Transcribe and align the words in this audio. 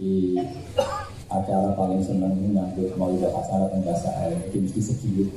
di 0.00 0.32
acara 1.28 1.76
paling 1.76 2.00
seneng 2.00 2.32
ini 2.40 2.56
nyambut 2.56 2.96
mau 2.96 3.12
juga 3.12 3.28
acara 3.36 3.68
tentang 3.68 4.00
saya 4.00 4.32
jadi 4.48 4.64
mesti 4.64 4.80
sedikit 4.80 5.28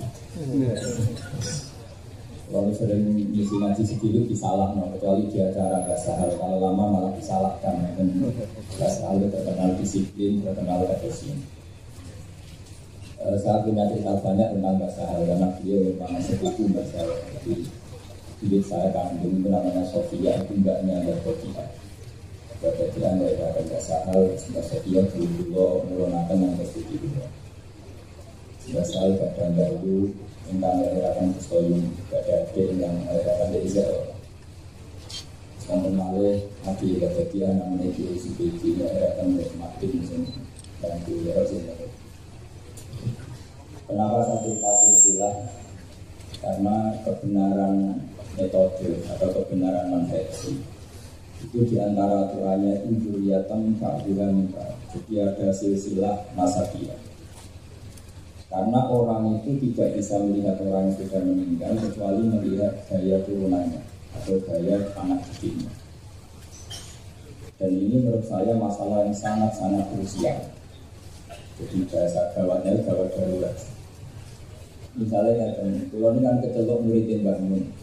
kalau 2.48 2.72
sering 2.72 3.12
ngisi 3.12 3.56
ngaji 3.60 3.84
sedikit 3.84 4.24
disalah 4.30 4.72
no, 4.78 4.88
kecuali 4.96 5.28
di 5.28 5.42
acara 5.42 5.84
gak 5.84 6.00
sahal 6.00 6.30
kalau 6.38 6.62
lama 6.62 6.86
malah 6.86 7.12
disalahkan. 7.18 7.98
Dan 7.98 8.30
gak 8.78 8.94
sahal 8.94 9.26
terkenal 9.26 9.74
disiplin 9.74 10.38
terkenal 10.46 10.86
efisien. 10.86 11.42
Uh, 13.18 13.34
saya 13.42 13.66
punya 13.66 13.90
cerita 13.90 14.22
banyak 14.22 14.54
tentang 14.54 14.76
Mbak 14.78 14.92
Sahal 14.92 15.24
karena 15.24 15.48
beliau 15.56 15.96
memang 15.98 16.22
sepupu 16.22 16.68
Mbak 16.68 16.86
Sahal 16.92 17.10
jadi 18.44 18.60
saya 18.60 18.92
kandung 18.92 19.40
itu 19.40 19.48
namanya 19.48 19.88
Sofia 19.88 20.36
itu 20.44 20.60
mbaknya 20.60 21.00
Mbak 21.08 21.24
Sofia 21.24 21.64
Mbak 22.64 22.80
Sofia 22.80 23.12
Mbak 23.12 23.44
ada 23.44 23.60
Mbak 23.60 23.82
Sahal 23.84 24.24
Mbak 24.40 24.64
Sofia 24.64 25.04
dulu 25.12 25.28
yang 26.40 26.56
bersetuju 26.56 26.96
dulu 26.96 27.28
Mbak 28.72 28.86
Sahal 28.88 29.20
pada 29.20 29.52
Mbak 29.52 29.84
Lu 29.84 30.16
tentang 30.48 30.80
mengadakan 30.80 31.36
kesoyun 31.36 31.92
pada 32.08 32.48
adik 32.48 32.72
yang 32.80 32.96
mengadakan 33.04 33.52
dari 33.52 33.68
Israel 33.68 34.16
Sekarang 35.60 35.92
malah 35.92 36.40
hati 36.64 37.04
kejadian 37.04 37.60
namanya 37.60 37.92
Kiai 37.92 38.16
Subedi 38.16 38.80
mengadakan 38.80 39.28
Makin 39.60 39.92
dan 40.80 40.96
di 41.04 41.14
Rasulullah 41.36 41.92
Kenapa 43.92 44.18
saya 44.24 44.40
cerita 44.40 44.70
silsilah? 44.80 45.36
Karena 46.40 46.76
kebenaran 47.04 47.76
metode 48.40 49.04
atau 49.12 49.28
kebenaran 49.36 49.92
manfaksi 49.92 50.73
itu 51.44 51.60
di 51.68 51.78
antara 51.78 52.28
aturannya 52.28 52.88
itu 52.88 53.12
juriatan 53.12 53.76
keadilan 53.76 54.48
jadi 54.96 55.14
ada 55.28 55.48
silsilah 55.52 56.16
nasabiyah 56.40 57.00
karena 58.54 58.80
orang 58.86 59.42
itu 59.42 59.58
tidak 59.58 59.98
bisa 59.98 60.22
melihat 60.22 60.62
orang 60.62 60.94
yang 60.94 60.98
sudah 61.02 61.22
meninggal 61.26 61.74
kecuali 61.74 62.22
melihat 62.22 62.74
gaya 62.86 63.18
turunannya 63.26 63.82
atau 64.14 64.38
gaya 64.46 64.78
anak 64.94 65.26
cucunya. 65.26 65.74
Dan 67.58 67.74
ini 67.74 67.98
menurut 67.98 68.22
saya 68.30 68.54
masalah 68.54 69.10
yang 69.10 69.18
sangat-sangat 69.18 69.90
krusial. 69.90 70.38
Jadi 71.58 71.82
bahasa 71.90 72.30
gawatnya 72.38 72.78
gawat 72.86 73.10
darurat. 73.18 73.58
Misalnya 75.02 75.58
kan 75.58 75.90
pulau 75.90 76.14
ini 76.14 76.22
kan 76.22 76.38
kecelok 76.46 76.86
muridin 76.86 77.26
bangun 77.26 77.74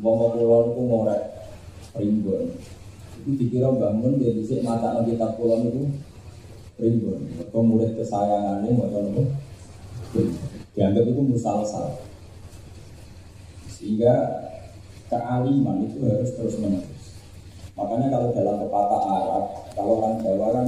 mau 0.00 0.32
pulau 0.32 0.72
itu 0.72 0.80
ngorek 0.82 1.22
rimbun 1.94 2.48
itu 3.22 3.38
dikira 3.38 3.70
bangun 3.70 4.18
dia 4.18 4.34
bisa 4.34 4.58
mata 4.66 4.98
kita 5.06 5.38
pulau 5.38 5.62
itu. 5.62 5.86
Rimbun. 6.82 7.30
Atau 7.38 7.62
murid 7.62 7.94
kesayangannya 7.94 8.74
mau 8.74 8.90
tahu 8.90 9.22
dianggap 10.74 11.04
itu 11.06 11.22
musal-sal. 11.22 12.02
Sehingga 13.70 14.14
kealiman 15.06 15.86
itu 15.86 16.02
harus 16.02 16.34
terus 16.34 16.58
menerus. 16.58 17.22
Makanya 17.78 18.10
kalau 18.10 18.28
dalam 18.34 18.56
pepatah 18.66 19.02
Arab 19.06 19.44
kalau 19.78 19.92
orang 20.02 20.14
Jawa 20.20 20.46
kan 20.50 20.66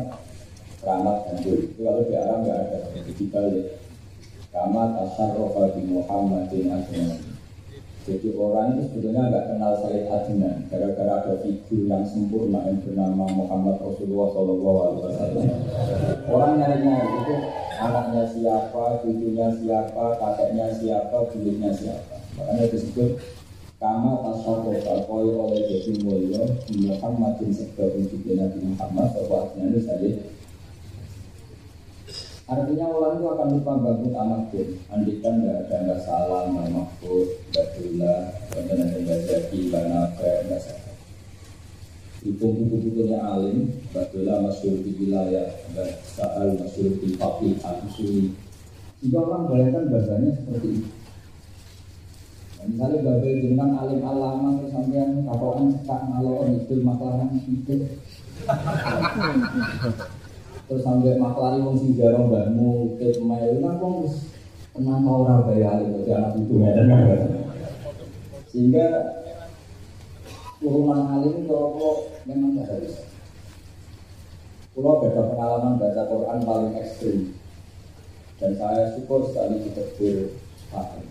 keramat 0.79 1.17
ganjil 1.27 1.57
itu 1.67 1.81
kalau 1.83 2.07
di 2.07 2.15
Arab 2.15 2.39
nggak 2.47 2.59
ada. 2.63 2.79
Jadi 2.95 3.13
dibalik 3.19 3.67
Kama 4.55 4.95
tasarrofa 4.95 5.75
di 5.75 5.83
Muhammadin 5.91 6.71
Jadi 8.05 8.37
orang 8.37 8.77
itu 8.77 8.93
sebetulnya 8.93 9.33
nggak 9.33 9.45
kenal 9.49 9.73
Sayyid 9.81 10.13
Adnan 10.13 10.69
Gara-gara 10.69 11.25
ada 11.25 11.41
figur 11.41 11.89
yang 11.89 12.05
sempurna 12.05 12.61
yang 12.69 12.85
bernama 12.85 13.25
Muhammad 13.33 13.81
Rasulullah 13.81 14.29
SAW 14.29 14.61
Orang 16.29 16.61
nyari-nyari 16.61 17.09
itu 17.25 17.35
anaknya 17.81 18.29
siapa, 18.29 19.01
cucunya 19.01 19.49
siapa, 19.57 20.05
kakeknya 20.21 20.67
siapa, 20.77 21.17
buyutnya 21.33 21.73
siapa. 21.73 22.15
Makanya 22.37 22.65
disebut 22.69 23.11
Kama 23.81 24.21
tasarrofa 24.21 24.95
koi 25.09 25.29
oleh 25.33 25.65
Jadi 25.65 26.05
Mulyo 26.05 26.45
Di 26.69 26.85
Muhammadin 26.85 27.57
sebab 27.57 27.89
wujudnya 27.89 28.47
Nabi 28.47 28.59
Muhammad 28.69 29.17
Bahwa 29.17 29.49
Adnan 29.49 29.73
itu 29.73 29.81
Sayyid 29.81 30.15
Artinya 32.45 32.93
orang 32.93 33.17
itu 33.17 33.25
akan 33.25 33.49
lupa 33.57 33.73
bangun 33.81 34.13
anak 34.13 34.53
pun 34.53 34.69
Andikan 34.93 35.41
tidak 35.41 35.65
ada 35.65 35.77
nggak 35.81 36.01
salah, 36.05 36.45
nggak 36.53 36.77
mahfud, 36.77 37.29
nggak 37.49 37.67
gula, 37.73 38.17
dan 38.53 38.69
nggak 38.69 39.21
jadi, 39.25 39.59
nggak 39.73 39.85
nafe, 39.89 40.33
nggak 40.45 40.61
salah. 40.61 40.93
Itu 42.21 42.45
buku-bukunya 42.45 43.17
alim, 43.25 43.73
gula 43.89 44.35
masyur 44.45 44.77
di 44.85 44.93
wilayah, 44.93 45.57
nggak 45.73 46.05
saal 46.05 46.53
masyur 46.61 46.93
di 47.01 47.17
papi, 47.17 47.57
al-usuli. 47.65 48.37
Jika 49.01 49.19
orang 49.25 49.49
bayangkan 49.49 49.89
bahasanya 49.89 50.31
seperti 50.37 50.69
itu. 50.85 50.91
Nah, 52.61 52.65
misalnya 52.69 52.99
babai 53.09 53.41
dengan 53.41 53.71
alim 53.77 54.01
alama 54.05 54.61
terus 54.61 54.73
sampean 54.73 55.25
kapan 55.29 55.73
cekak 55.81 56.01
ngalor 56.13 56.49
itu 56.49 56.75
makalah 56.81 57.29
itu 57.33 57.75
terus 60.65 60.83
sampai 60.83 61.21
maklari 61.21 61.61
wong 61.61 61.77
sing 61.77 61.93
jarang 61.97 62.33
mbahmu 62.33 62.97
ke 62.97 63.13
itu 63.13 63.23
kan 63.61 63.75
wong 63.81 63.95
wis 64.09 64.33
tenang 64.73 65.05
ora 65.05 65.45
bayar 65.45 65.85
itu 65.85 66.11
anak 66.11 66.33
itu 66.41 66.55
ngeten 66.57 66.89
sehingga 68.49 68.87
turunan 70.63 71.01
alim 71.11 71.45
kalau 71.45 72.09
memang 72.25 72.57
tidak 72.57 72.71
harus 72.73 72.95
Pulau 74.75 75.07
beda 75.07 75.31
pengalaman 75.31 75.79
baca 75.79 76.03
Quran 76.03 76.39
paling 76.43 76.75
ekstrim 76.83 77.39
dan 78.43 78.59
saya 78.59 78.91
syukur 78.91 79.31
sekali 79.31 79.63
ditegur 79.63 80.35
paham. 80.75 81.07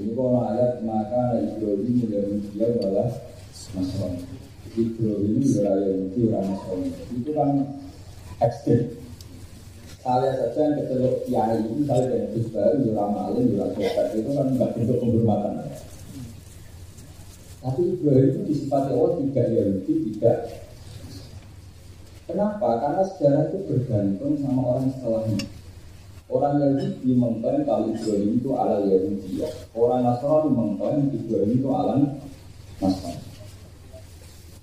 Ini 0.00 0.16
kalau 0.16 0.48
ayat 0.48 0.80
maka 0.80 1.36
Ibrahim 1.44 2.08
dari 2.08 2.40
dia 2.56 2.72
malah 2.80 3.12
Nasrani. 3.76 4.24
Ibrahim 4.72 5.44
dari 5.44 5.82
Yahudi 5.92 6.20
orang 6.32 6.46
Nasrani. 6.56 6.88
Itu 7.20 7.30
kan 7.36 7.50
ekstrim. 8.40 8.96
Saya 10.00 10.32
saja 10.32 10.60
yang 10.64 10.74
kecelok 10.80 11.16
kiai 11.28 11.60
saya 11.84 12.04
dari 12.08 12.26
Gus 12.32 12.48
Baru, 12.56 12.76
Yura 12.88 13.04
Malin, 13.12 13.52
Yura 13.52 13.68
Sobat 13.76 14.16
itu 14.16 14.30
kan 14.32 14.48
nggak 14.56 14.72
bentuk 14.72 14.96
penghormatan. 14.96 15.54
Tapi 17.60 17.80
Ibrahim 17.84 18.24
itu 18.32 18.40
disifati 18.48 18.96
Allah 18.96 19.20
tidak 19.20 19.46
Yahudi, 19.52 19.94
tidak. 20.08 20.38
Kenapa? 22.24 22.68
Karena 22.80 23.02
sejarah 23.04 23.52
itu 23.52 23.58
bergantung 23.68 24.40
sama 24.40 24.60
orang 24.64 24.88
setelahnya. 24.96 25.44
Orang 26.32 26.54
Yahudi 26.64 27.10
mengklaim 27.12 27.68
kalau 27.68 27.92
Ibrahim 27.92 28.40
itu 28.40 28.50
ala 28.56 28.80
Yahudi. 28.80 29.44
Orang 29.76 30.00
Nasrani 30.00 30.48
mengklaim 30.48 31.12
Ibrahim 31.12 31.52
itu 31.60 31.68
ala 31.68 31.94
Nasrani. 32.80 33.29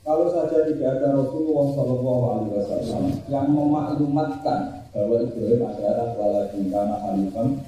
Kalau 0.07 0.31
saja 0.31 0.63
tidak 0.63 1.03
ada 1.03 1.19
Rasulullah 1.19 1.67
Shallallahu 1.75 2.23
Alaihi 2.31 2.51
Wasallam 2.55 3.03
yang 3.27 3.51
memaklumatkan 3.51 4.87
bahwa 4.95 5.19
Ibrahim 5.19 5.67
adalah 5.67 6.15
waladin 6.15 6.71
karena 6.71 6.95
hanifan 7.03 7.59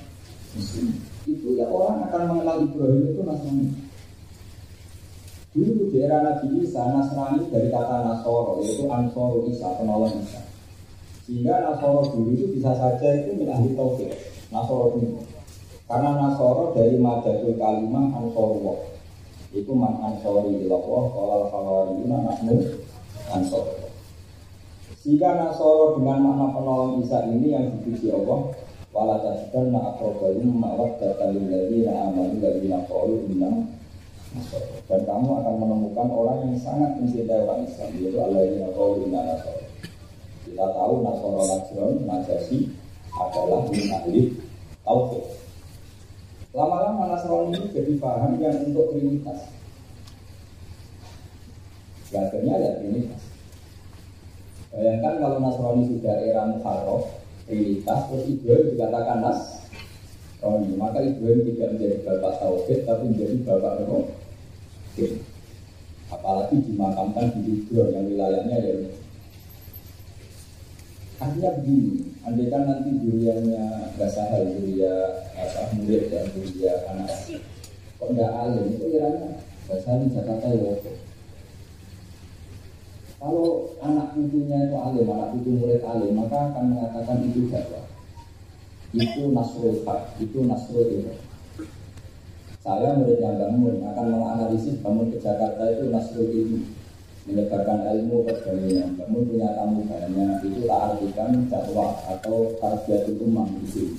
muslim, 0.56 1.04
itu 1.28 1.60
ya 1.60 1.68
orang 1.68 2.08
akan 2.08 2.22
mengenal 2.32 2.64
Ibrahim 2.64 3.12
itu 3.12 3.22
Nasrani. 3.28 3.68
Dulu 5.52 5.92
di 5.92 5.98
era 6.00 6.24
Nabi 6.24 6.64
Isa, 6.64 6.80
Nasrani 6.88 7.44
dari 7.52 7.68
kata 7.68 8.08
Nasoro, 8.08 8.64
yaitu 8.64 8.88
Ansoro 8.88 9.44
Isa, 9.52 9.76
penolong 9.76 10.24
Isa. 10.24 10.40
Sehingga 11.28 11.60
Nasoro 11.60 12.08
dulu 12.08 12.40
itu 12.40 12.56
bisa 12.56 12.72
saja 12.72 13.20
itu 13.20 13.36
ahli 13.52 13.76
tauhid. 13.76 14.16
Nasoro 14.48 14.96
dulu. 14.96 15.28
Karena 15.92 16.16
Nasoro 16.16 16.72
dari 16.72 16.96
Madatul 16.96 17.60
Kalimah 17.60 18.16
Ansorullah 18.16 18.99
itu 19.50 19.72
man 19.74 19.98
ansori 19.98 20.62
ilallah 20.62 21.04
kalau 21.10 21.42
kawariyuna 21.50 22.18
nahnu 22.22 22.86
ansor 23.34 23.66
jika 25.02 25.42
nasoro 25.42 25.98
dengan 25.98 26.22
makna 26.22 26.54
penolong 26.54 27.02
Isa 27.02 27.26
ini 27.26 27.58
yang 27.58 27.66
dipuji 27.82 28.14
Allah 28.14 28.54
wala 28.94 29.18
tasdan 29.26 29.74
na 29.74 29.96
akrobalim 29.96 30.54
mawat 30.54 31.02
datalil 31.02 31.50
ladina 31.50 32.14
amanu 32.14 32.38
ladina 32.38 32.86
qalu 32.86 33.26
inna 33.26 33.66
dan 34.86 35.02
kamu 35.10 35.30
akan 35.42 35.56
menemukan 35.58 36.08
orang 36.14 36.46
yang 36.46 36.58
sangat 36.62 37.02
mencintai 37.02 37.42
orang 37.42 37.66
Islam 37.66 37.90
yaitu 37.98 38.18
Allah 38.22 38.42
yang 38.46 38.70
qalu 38.78 38.96
inna 39.10 39.20
nasor 39.34 39.58
kita 40.46 40.66
tahu 40.78 40.94
nasoro 41.02 41.42
najron 41.42 41.94
najasi 42.06 42.70
adalah 43.18 43.66
min 43.66 43.86
ahli 43.90 44.22
tauhid 44.86 45.39
Lama-lama 46.60 47.16
Nasrani 47.16 47.56
ini 47.56 47.72
jadi 47.72 47.94
paham 48.04 48.36
yang 48.36 48.68
untuk 48.68 48.92
trinitas. 48.92 49.48
Ya, 52.12 52.28
akhirnya 52.28 52.60
ya 52.60 52.72
trinitas. 52.84 53.24
Bayangkan 54.76 55.24
kalau 55.24 55.38
Nasrani 55.40 55.88
sudah 55.88 56.20
era 56.20 56.52
Muharram, 56.52 57.08
trinitas, 57.48 58.00
terus 58.12 58.28
Ibrahim 58.28 58.76
dikatakan 58.76 59.18
Nasrani. 59.24 60.76
Maka 60.76 61.00
Ibrahim 61.00 61.48
tidak 61.48 61.80
menjadi 61.80 61.98
bapak 62.04 62.34
Tauhid, 62.44 62.80
tapi 62.84 63.04
menjadi 63.08 63.36
bapak 63.48 63.74
Roh. 63.88 64.06
Apalagi 66.12 66.56
dimakamkan 66.60 67.40
di 67.40 67.64
Ibrahim 67.64 67.96
yang 67.96 68.06
wilayahnya 68.12 68.58
ya 68.60 68.74
Artinya 71.24 71.50
begini, 71.56 72.09
andai 72.30 72.46
kan 72.54 72.62
nanti 72.70 72.94
duriannya 73.02 73.98
gak 73.98 74.12
sahal, 74.14 74.46
duria 74.46 75.26
apa 75.34 75.74
murid 75.74 76.14
ya, 76.14 76.22
duria 76.30 76.74
anak 76.94 77.10
kok 77.98 78.10
nggak 78.14 78.30
alim 78.30 78.66
itu 78.78 78.86
kiranya 78.94 79.42
gak 79.66 79.80
sahal 79.82 80.06
Jakarta 80.14 80.48
ya 80.54 80.74
Kalau 83.20 83.76
anak 83.84 84.16
putunya 84.16 84.64
itu 84.64 84.76
alim, 84.80 85.12
anak 85.12 85.36
putu 85.36 85.52
murid 85.60 85.84
alim, 85.84 86.16
maka 86.16 86.56
akan 86.56 86.72
mengatakan 86.72 87.20
itu 87.28 87.52
dakwah. 87.52 87.84
Itu 88.96 89.36
nasrul 89.36 89.84
hak, 89.84 90.24
itu 90.24 90.40
nasrul 90.48 90.88
ilmu. 90.88 91.20
Saya 92.64 92.96
murid 92.96 93.20
yang 93.20 93.36
bangun 93.36 93.84
akan 93.84 94.06
menganalisis 94.08 94.80
bangun 94.80 95.12
ke 95.12 95.20
Jakarta 95.20 95.68
itu 95.68 95.92
nasrul 95.92 96.32
ilmu 96.32 96.79
menyebarkan 97.28 97.80
ilmu 97.96 98.24
perdamaian. 98.24 98.96
Kamu 98.96 99.18
punya 99.28 99.50
tamu 99.58 99.84
banyak, 99.90 100.46
itu 100.48 100.60
tak 100.70 100.80
artikan 100.94 101.32
dakwah 101.52 101.92
atau 102.08 102.54
umam 103.20 103.50
itu. 103.66 103.98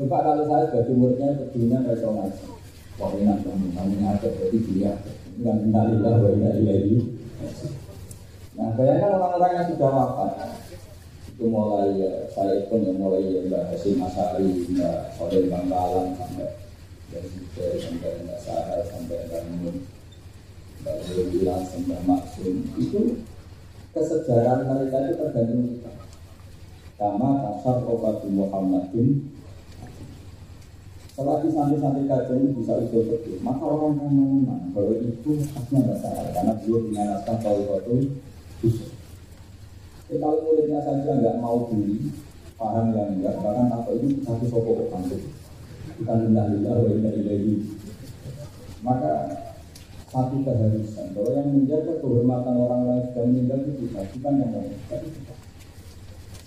Coba 0.00 0.24
kalau 0.24 0.48
saya 0.48 0.64
sebagai 0.72 0.96
muridnya 0.96 1.36
pedulinya 1.36 1.78
resonansi. 1.84 2.48
Wah 2.96 3.12
enak 3.16 3.44
kamu, 3.44 3.66
kamu 3.76 3.94
ada 4.00 4.28
berarti 4.32 4.58
dia. 4.72 4.92
Bukan 5.36 5.56
innalillah 5.68 6.14
wa 6.20 6.28
inna 6.32 6.50
ilaihi. 6.56 6.96
Nah 8.56 8.76
bayangkan 8.76 9.16
orang-orang 9.16 9.52
yang 9.56 9.66
sudah 9.72 9.90
wafat 9.92 10.30
itu 11.40 11.48
mulai 11.48 11.96
ya, 11.96 12.28
saya 12.36 12.68
pun 12.68 12.84
yang 12.84 13.00
mulai 13.00 13.24
ya 13.24 13.40
Mbak 13.48 13.72
Hasim 13.72 14.04
Asari, 14.04 14.68
Mbak 14.76 15.16
Sodir 15.16 15.48
Bangkalan 15.48 16.12
sampai 16.12 16.52
dari 17.08 17.80
sampai 17.80 18.20
Mbak 18.20 18.38
Sarah 18.44 18.84
sampai 18.84 19.24
Mbak 19.24 19.42
Mun 19.64 19.76
Mbak 20.80 20.96
bilang 21.28 21.64
Mbak 21.64 22.00
Maksum 22.08 22.54
itu 22.80 23.00
kesejarahan 23.92 24.64
mereka 24.64 24.96
itu 25.04 25.14
tergantung 25.20 25.62
kita. 25.76 25.92
Sama 27.00 27.28
kasar 27.40 27.84
obat 27.88 28.24
Muhammadin 28.28 29.40
Selagi 31.20 31.52
santri-santri 31.52 32.08
kajian 32.08 32.56
bisa 32.56 32.80
usul 32.80 33.04
betul, 33.12 33.36
maka 33.44 33.60
orang 33.60 33.92
akan 34.00 34.08
mengenang 34.08 34.72
bahwa 34.72 34.94
itu 35.04 35.30
nggak 35.44 36.00
salah 36.00 36.32
karena 36.32 36.56
beliau 36.56 36.80
punya 36.80 37.02
naskah 37.12 37.36
kalau 37.44 37.60
itu 37.60 38.16
usul. 38.64 38.88
Jadi 40.08 40.16
kalau 40.16 40.40
muridnya 40.48 40.80
saja 40.80 41.10
nggak 41.20 41.36
mau 41.44 41.68
beli, 41.68 42.08
paham 42.56 42.96
yang 42.96 43.20
enggak, 43.20 43.36
bahkan 43.36 43.68
apa 43.68 43.90
ini 44.00 44.24
satu 44.24 44.48
sopok 44.48 44.88
itu 44.88 45.28
bukan 46.00 46.16
rendah 46.24 46.44
rendah, 46.56 46.76
maka 48.80 49.12
satu 50.10 50.42
keharusan 50.42 51.06
bahwa 51.14 51.30
yang 51.38 51.48
menjaga 51.54 52.02
kehormatan 52.02 52.54
orang 52.58 52.82
lain 52.82 53.04
sudah 53.14 53.24
meninggal 53.30 53.58
itu 53.62 53.72
kita 53.86 54.00
bukan 54.10 54.34
yang 54.42 54.52
lain 54.58 54.74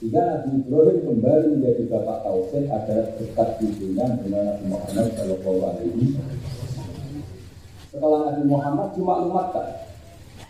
jika 0.04 0.20
Nabi 0.20 0.50
Ibrahim 0.60 0.98
kembali 1.08 1.46
menjadi 1.56 1.84
bapak 1.88 2.18
tauhid 2.28 2.68
adalah 2.68 3.08
dekat 3.16 3.50
cucunya 3.56 4.06
dengan 4.20 4.42
Nabi 4.52 4.66
Muhammad 4.68 5.08
Shallallahu 5.16 5.60
Alaihi 5.64 6.08
Setelah 7.88 8.20
Nabi 8.28 8.44
Muhammad 8.52 8.88
cuma 9.00 9.14
umatkan 9.24 9.68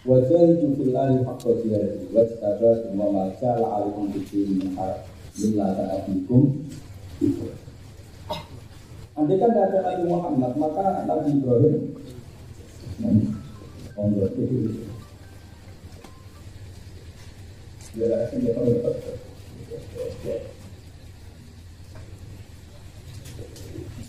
wajah 0.09 0.41
itu 0.57 0.67
filahi 0.73 1.21
hakka 1.21 1.51
jihadi 1.61 2.09
wajtaba 2.09 2.69
semua 2.81 3.07
maja 3.13 3.49
la'alikum 3.61 4.09
bikin 4.09 4.57
minhar 4.57 5.05
millata 5.37 6.01
abikum 6.01 6.65
Andai 9.13 9.37
kan 9.37 9.53
tidak 9.53 9.69
ada 9.69 9.79
Nabi 9.85 10.03
Muhammad, 10.09 10.51
maka 10.57 11.05
Nabi 11.05 11.37
Ibrahim 11.37 11.93
Monggo 13.03 14.25
itu. 14.31 14.73
Ya, 17.93 18.25
ini 18.33 18.49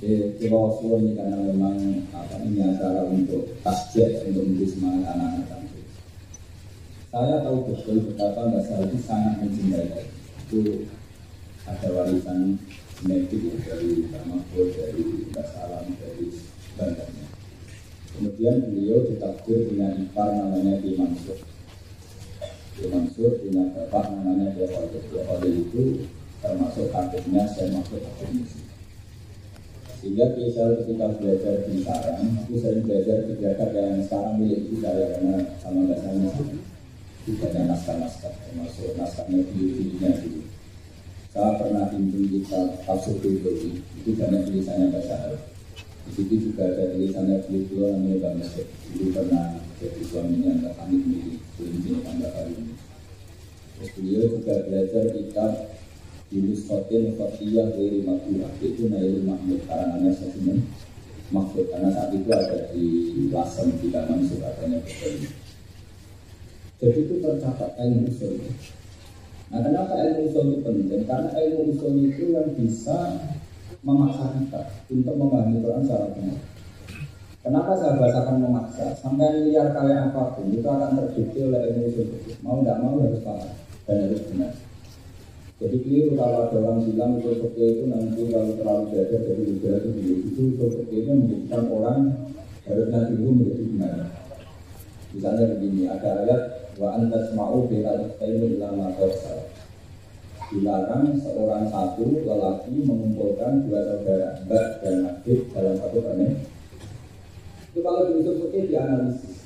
Jadi 0.05 0.49
kalau 0.53 0.77
suruh 0.77 1.01
ini 1.01 1.17
karena 1.17 1.41
memang 1.41 1.77
apa 2.13 2.37
ini 2.45 2.61
acara 2.61 3.09
untuk 3.09 3.57
tasjid 3.65 4.21
untuk 4.29 4.45
memberi 4.45 4.69
semangat 4.69 5.17
anak-anak 5.17 5.49
kami. 5.49 5.81
Saya 7.09 7.41
tahu 7.41 7.73
betul 7.73 8.13
betapa 8.13 8.53
Mbak 8.53 8.63
Salih 8.69 9.01
sangat 9.01 9.41
mencintai 9.41 10.05
itu 10.45 10.85
ada 11.65 11.89
warisan 11.89 12.61
genetik 13.01 13.65
dari 13.65 14.05
Mbak 14.05 14.23
Mahfud, 14.29 14.69
dari 14.77 15.03
Mbak 15.33 15.47
Salam, 15.57 15.85
dari 15.97 16.25
Banten. 16.77 17.34
Kemudian 18.15 18.71
beliau 18.71 19.03
ditakdir 19.11 19.67
punya 19.67 19.91
ipar 19.99 20.31
namanya 20.39 20.79
Ki 20.79 20.95
Mansur. 20.95 21.35
Ki 22.79 22.87
Mansur 22.87 23.43
punya 23.43 23.75
bapak 23.75 24.15
namanya 24.15 24.55
Ki 24.55 24.71
Khalid. 24.71 25.03
Ki 25.11 25.19
Khalid 25.19 25.55
itu 25.67 25.83
termasuk 26.39 26.95
kakeknya 26.95 27.43
saya 27.51 27.75
masuk 27.75 27.99
kakek 27.99 28.31
Sehingga 29.99 30.31
Ki 30.39 30.47
ketika 30.55 31.07
belajar 31.19 31.55
di 31.67 31.83
Sarang 31.83 32.23
itu 32.47 32.55
sering 32.63 32.87
belajar 32.87 33.27
di 33.27 33.35
Jakarta 33.35 33.79
yang 33.83 33.99
sekarang 34.07 34.35
milik 34.39 34.63
itu 34.63 34.77
saya 34.79 35.05
karena 35.19 35.35
sama 35.59 35.81
bahasanya 35.91 36.31
itu 37.25 37.41
banyak 37.41 37.65
naskah-naskah 37.67 38.33
termasuk 38.47 38.95
naskahnya 39.01 39.43
di-nya 39.49 40.13
dulu. 40.23 40.45
Saya 41.35 41.59
pernah 41.59 41.91
pimpin 41.91 42.31
kitab 42.31 42.79
Tafsir 42.87 43.19
Bidoi, 43.19 43.81
itu 43.81 44.11
banyak 44.15 44.47
tulisannya 44.47 44.93
bahasa 44.95 45.19
Arab. 45.19 45.54
Di 46.05 46.11
situ 46.13 46.35
juga 46.51 46.69
ada 46.69 46.93
tulisannya 46.93 47.41
beliau 47.49 47.97
namanya 47.97 48.17
Bang 48.21 48.37
Mesir. 48.41 48.67
Itu 48.93 49.09
pernah 49.11 49.57
jadi 49.81 50.03
suaminya 50.05 50.51
Mbak 50.61 50.75
Hamid 50.81 51.03
di 51.09 51.21
Kelinci 51.57 51.91
Tambah 52.05 52.31
hari 52.33 52.53
ini. 52.55 52.75
Terus 53.75 53.91
beliau 53.99 54.25
juga 54.39 54.55
belajar 54.69 55.05
kitab 55.11 55.53
Yunus 56.35 56.67
Khotin 56.67 57.15
Khotiyah 57.15 57.69
dari 57.75 58.03
Makmurah 58.03 58.53
itu 58.59 58.91
Nailul 58.91 59.23
Mahmud 59.29 59.61
karangannya 59.71 60.11
Sesimen 60.19 60.67
Mahfud 61.33 61.67
karena 61.73 61.89
saat 61.95 62.11
itu 62.13 62.29
ada 62.31 62.59
di 62.75 62.87
Lasem 63.33 63.75
di 63.81 63.89
adanya 63.91 64.79
betul. 64.83 65.15
Jadi 66.79 67.01
itu 67.07 67.15
tercatat 67.23 67.71
ilmu 67.81 68.11
usul. 68.11 68.45
Nah 69.49 69.61
kenapa 69.63 69.95
ilmu 70.05 70.21
usul 70.29 70.45
itu 70.53 70.61
penting? 70.63 71.03
Karena 71.07 71.31
ilmu 71.33 71.63
usul 71.73 71.93
itu 72.03 72.25
yang 72.35 72.51
bisa 72.59 72.99
memaksa 73.85 74.33
kita 74.33 74.61
untuk 74.89 75.15
memahami 75.21 75.61
Quran 75.61 75.85
secara 75.85 76.09
benar. 76.17 76.41
Kenapa 77.45 77.77
saya 77.77 78.01
bahasakan 78.01 78.37
memaksa? 78.41 78.97
Sampai 78.97 79.45
miliar 79.45 79.77
kali 79.77 79.93
apa 79.93 80.33
pun 80.33 80.49
itu 80.49 80.65
akan 80.65 80.97
terbukti 80.97 81.39
oleh 81.45 81.61
ilmu 81.69 81.89
sosial. 81.93 82.41
Mau 82.41 82.65
tidak 82.65 82.81
mau 82.81 82.97
harus 83.05 83.21
paham 83.21 83.53
dan 83.85 83.97
harus 84.09 84.23
benar. 84.33 84.53
Jadi 85.61 85.77
keliru 85.85 86.17
kalau 86.17 86.49
ada 86.49 86.57
orang 86.57 86.89
bilang 86.89 87.21
usul 87.21 87.53
itu 87.53 87.85
nanti 87.87 88.21
kalau 88.33 88.57
terlalu 88.57 88.83
belajar 88.91 89.21
dari 89.21 89.45
usul 89.55 89.77
itu 89.77 90.01
itu 90.33 90.43
usul 90.57 90.85
itu 90.89 91.11
menjadikan 91.13 91.63
orang 91.69 91.99
harus 92.65 92.89
nanti 92.89 93.13
dulu 93.21 93.31
menjadi 93.45 93.65
benar. 93.77 93.97
Misalnya 95.15 95.45
begini, 95.55 95.87
ada 95.87 96.11
ayat 96.27 96.41
wa 96.75 96.89
antas 96.99 97.31
ma'u 97.39 97.71
bi 97.71 97.87
al-ilmi 97.87 98.59
lama 98.59 98.91
salah 98.99 99.54
dilarang 100.53 101.17
seorang 101.21 101.65
satu 101.73 102.05
lelaki 102.25 102.85
mengumpulkan 102.85 103.65
dua 103.65 103.81
saudara 103.89 104.29
mbak 104.45 104.67
dan 104.85 104.95
adik 105.09 105.41
dalam 105.57 105.75
satu 105.81 105.97
permen. 106.05 106.33
Itu 107.73 107.79
kalau 107.81 108.13
diusul 108.13 108.35
seperti 108.45 108.71
dianalisis. 108.71 109.37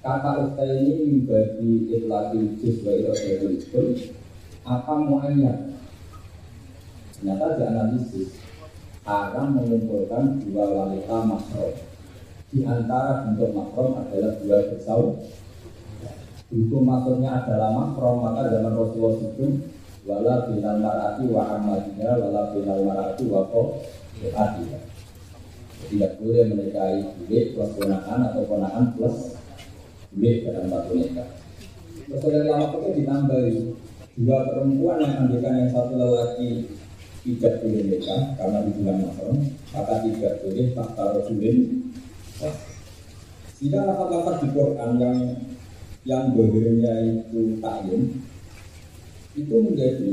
Kata 0.00 0.30
ustaz 0.48 0.70
ini 0.80 1.20
membagi 1.20 1.72
itlaki 1.92 2.40
juz 2.56 2.80
wa 2.80 2.92
itu 2.96 3.82
apa 4.64 4.92
muayyan 4.96 5.76
ternyata 7.20 7.60
dianalisis. 7.60 8.32
Haram 9.04 9.56
mengumpulkan 9.56 10.44
dua 10.44 10.64
wanita 10.70 11.24
makrom 11.24 11.72
di 12.52 12.66
antara 12.66 13.24
bentuk 13.24 13.50
makrom 13.52 13.96
adalah 13.96 14.32
dua 14.42 14.58
bersaud. 14.72 15.22
Itu 16.50 16.76
maksudnya 16.82 17.44
adalah 17.44 17.70
makrom 17.70 18.26
maka 18.26 18.50
zaman 18.50 18.74
Rasulullah 18.74 19.22
itu 19.22 19.46
wala 20.10 20.50
binal 20.50 20.82
marati 20.82 21.24
wa 21.30 21.54
amalinya 21.54 22.10
wala 22.18 22.50
binal 22.50 22.82
marati 22.82 23.24
wa 23.30 23.46
adinya 24.34 24.80
tidak 25.90 26.12
boleh 26.18 26.44
menikahi 26.50 26.98
bulik 27.18 27.44
plus 27.54 27.70
ponakan 27.78 28.18
atau 28.30 28.42
ponakan 28.46 28.84
plus 28.98 29.38
bulik 30.14 30.46
dalam 30.46 30.66
satu 30.70 30.92
nikah. 30.92 31.28
Terus 32.10 32.22
oleh 32.26 32.42
lama 32.46 32.66
itu 32.74 32.88
ditambahi 33.00 33.54
dua 34.20 34.38
perempuan 34.50 34.98
yang 35.00 35.14
andikan 35.24 35.54
yang 35.56 35.70
satu 35.70 35.94
lelaki 35.94 36.50
tidak 37.24 37.54
boleh 37.64 37.82
nikah 37.86 38.22
karena 38.36 38.58
di 38.66 38.70
bulan 38.80 38.96
mahram 39.06 39.36
maka 39.72 39.94
tidak 40.04 40.34
boleh 40.42 40.66
tak 40.74 40.88
taruh 40.98 41.24
jika 43.60 43.78
lafaz-lafaz 43.84 44.36
di 44.40 44.48
Quran 44.56 44.90
yang 44.96 45.18
yang 46.08 46.32
bohirnya 46.32 46.94
itu 47.04 47.60
taklim 47.60 48.24
itu 49.36 49.54
menjadi 49.62 50.12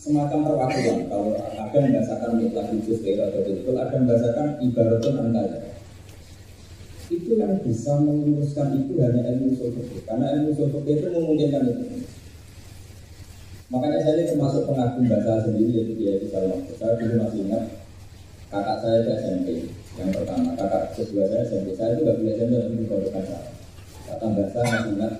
semacam 0.00 0.38
perwakilan. 0.46 0.98
Kalau 1.10 1.34
ada 1.34 1.76
yang 1.76 1.84
membahasakan 1.90 2.30
mitlak 2.38 2.66
khusus 2.72 2.98
daerah 3.02 3.28
atau 3.34 3.42
itu 3.42 3.70
ada 3.74 3.92
yang 3.92 4.02
membahasakan 4.06 4.46
ibaratun 4.62 5.14
antara. 5.18 5.58
Itu 7.06 7.30
yang 7.38 7.54
bisa 7.62 7.92
meluruskan 8.02 8.66
itu 8.82 8.92
hanya 8.98 9.22
ilmu 9.34 9.54
usul 9.54 9.70
karena 10.06 10.26
ilmu 10.38 10.48
usul 10.54 10.66
itu 10.86 11.06
memungkinkan 11.10 11.62
itu. 11.66 11.84
Makanya 13.66 13.98
saya 13.98 14.22
termasuk 14.30 14.62
pengagum 14.70 15.10
bahasa 15.10 15.50
sendiri 15.50 15.74
yaitu 15.74 15.94
dia 15.98 16.22
di 16.22 16.30
Saya 16.30 16.92
dulu 17.02 17.14
masih 17.18 17.50
ingat 17.50 17.64
kakak 18.46 18.78
saya 18.78 18.98
ke 19.02 19.10
SMP 19.18 19.48
yang 19.96 20.12
pertama, 20.12 20.52
kakak 20.54 20.92
kedua 20.92 21.24
saya 21.24 21.42
SMP. 21.48 21.72
Saya 21.72 21.96
itu 21.96 22.04
nggak 22.04 22.16
boleh 22.20 22.32
SMP 22.36 22.52
tapi 22.60 22.76
di 22.76 23.10
saya. 23.10 23.40
Kata 24.06 24.26
bahasa 24.30 24.58
masih 24.62 24.92
ingat 24.92 25.12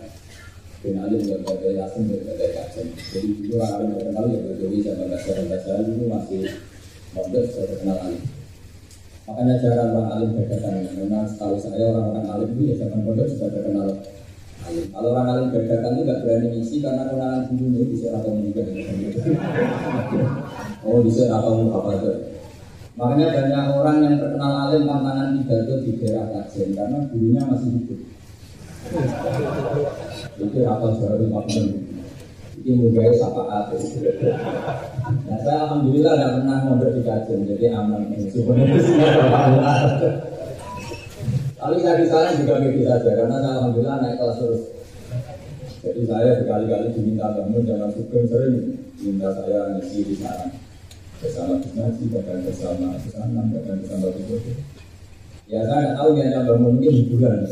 bin 0.86 1.02
alim 1.02 1.18
nggak 1.18 1.42
ada 1.42 1.68
yasin 1.74 2.06
nggak 2.06 2.22
ada 2.30 2.46
kajen. 2.54 2.86
Jadi 2.94 3.28
itu 3.42 3.50
orang 3.58 3.72
alim 3.74 3.88
terkenal 3.98 4.24
ya 4.30 4.38
berjogi 4.46 4.78
sama 4.86 5.04
bahasa 5.10 5.42
bahasa 5.50 5.70
dulu 5.82 6.04
masih 6.06 6.42
pondok 7.10 7.44
sudah 7.50 7.66
terkenal 7.74 7.98
alim. 8.06 8.22
Makanya 9.26 9.54
jarang 9.58 9.90
orang 9.98 10.10
alim 10.14 10.30
bedakan. 10.38 10.74
Memang 10.94 11.26
setahu 11.26 11.58
saya 11.58 11.84
orang-orang 11.90 12.26
alim 12.30 12.48
itu 12.54 12.62
ya 12.70 12.74
zaman 12.86 13.00
pondok 13.02 13.26
sudah 13.26 13.48
terkenal 13.50 13.88
alim. 14.70 14.84
Kalau 14.94 15.08
orang 15.10 15.28
alim 15.34 15.46
bedakan 15.50 15.90
itu 15.98 16.02
nggak 16.06 16.20
berani 16.22 16.46
misi 16.54 16.76
karena 16.78 17.02
kenalan 17.10 17.42
sendiri 17.50 17.84
bisa 17.90 18.06
atau 18.14 18.30
juga. 18.38 18.62
Oh 20.86 21.02
bisa 21.02 21.24
atau 21.26 21.66
apa 21.74 21.90
aja. 21.98 22.12
Makanya 22.96 23.26
banyak 23.28 23.64
orang 23.76 23.96
yang 24.06 24.16
terkenal 24.22 24.52
alim 24.70 24.82
tantangan 24.88 25.28
pidato 25.42 25.74
di 25.84 25.90
daerah 26.00 26.24
kajian 26.32 26.70
karena 26.72 26.98
gurunya 27.10 27.42
masih 27.44 27.70
hidup. 27.76 28.00
Itu 30.36 30.58
apa 30.66 30.86
jauh 30.96 31.18
lima 31.18 31.40
menit. 31.46 31.74
Ini 32.66 32.82
mungkin 32.82 33.14
sapa 33.14 33.42
atas. 33.46 33.94
Nah 35.28 35.38
saya 35.46 35.58
alhamdulillah 35.70 36.18
tidak 36.18 36.30
pernah 36.40 36.58
mondok 36.66 36.90
di 36.98 37.02
kajian, 37.06 37.46
jadi 37.46 37.66
aman. 37.78 38.10
Sebenarnya 38.26 38.78
Tapi 41.56 41.76
saya 41.82 41.96
di 41.98 42.06
sana 42.10 42.30
juga 42.36 42.62
begitu 42.62 42.84
saja 42.86 43.10
karena 43.16 43.36
saya 43.38 43.54
alhamdulillah 43.58 43.96
naik 44.02 44.16
kelas 44.18 44.38
terus. 44.38 44.62
Jadi 45.86 46.00
saya 46.10 46.42
berkali-kali 46.42 46.88
diminta 46.98 47.30
bangun 47.38 47.62
jangan 47.62 47.90
suka 47.94 48.18
sering 48.26 48.74
minta 48.98 49.28
saya 49.30 49.60
ngisi 49.78 50.02
di 50.02 50.16
sana 50.18 50.50
bersama 51.22 51.56
Nabi, 51.62 52.04
bahkan 52.12 52.38
bersama 52.44 52.86
bersama, 52.98 53.40
bahkan 53.50 53.76
bersama 53.78 54.06
itu. 54.10 54.36
Ya 55.46 55.62
saya 55.64 55.78
nggak 55.90 55.96
tahu 56.02 56.10
ya 56.18 56.24
yang 56.34 56.58
mungkin 56.58 56.90
hiburan. 56.90 57.46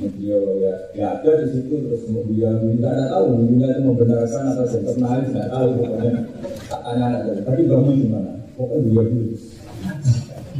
Beliau 0.00 0.56
ya, 0.64 0.74
ya 0.96 1.06
ada 1.20 1.44
di 1.44 1.46
situ 1.52 1.76
terus 1.76 2.08
beliau 2.08 2.56
minta 2.64 2.88
nggak 2.88 3.12
tahu 3.12 3.36
beliau 3.36 3.68
itu 3.68 3.80
membenarkan 3.84 4.42
atau 4.48 4.64
pernah 4.80 5.20
tidak 5.20 5.46
tahu 5.52 5.68
pokoknya 5.76 6.12
tak 6.72 6.80
tanya 6.88 7.04
ada. 7.20 7.30
Tapi 7.44 7.60
bangun 7.68 7.94
gimana? 8.00 8.32
Pokoknya 8.56 8.80
beliau 8.80 9.04
dulu. 9.12 9.36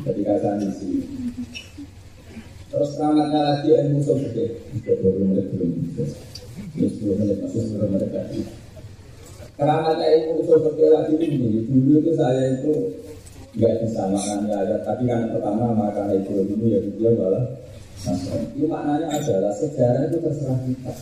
Ketika 0.05 0.33
saya 0.45 0.61
di 0.61 0.69
sini. 0.77 1.01
Terus 2.71 2.89
serangannya 2.95 3.41
lagi 3.41 3.69
ilmu 3.73 4.01
sosial. 4.05 4.61
Sudah 4.77 4.95
20 5.09 5.29
menit 5.33 5.47
belum. 5.57 5.71
Ini 6.77 6.87
10 7.01 7.19
menit 7.19 7.37
masih 7.41 7.61
10 7.65 7.93
menit 7.97 8.11
lagi. 8.13 8.41
Keramatnya 9.57 10.07
ilmu 10.21 10.41
fikih 10.45 10.89
lagi 10.89 11.15
ini 11.21 11.65
Dulu 11.69 12.01
itu 12.01 12.13
saya 12.17 12.61
itu 12.61 12.73
nggak 13.51 13.75
bisa 13.83 14.07
maknanya 14.07 14.59
ya, 14.63 14.77
tapi 14.87 15.11
kan 15.11 15.27
pertama 15.35 15.75
makanya 15.75 16.23
itu 16.23 16.47
dulu 16.47 16.65
ya 16.71 16.79
dia 16.87 17.11
malah 17.19 17.45
Itu 18.01 18.65
maknanya 18.65 19.13
adalah 19.13 19.53
sejarah 19.53 20.09
itu 20.09 20.17
terserah 20.25 20.59
kita. 20.65 20.93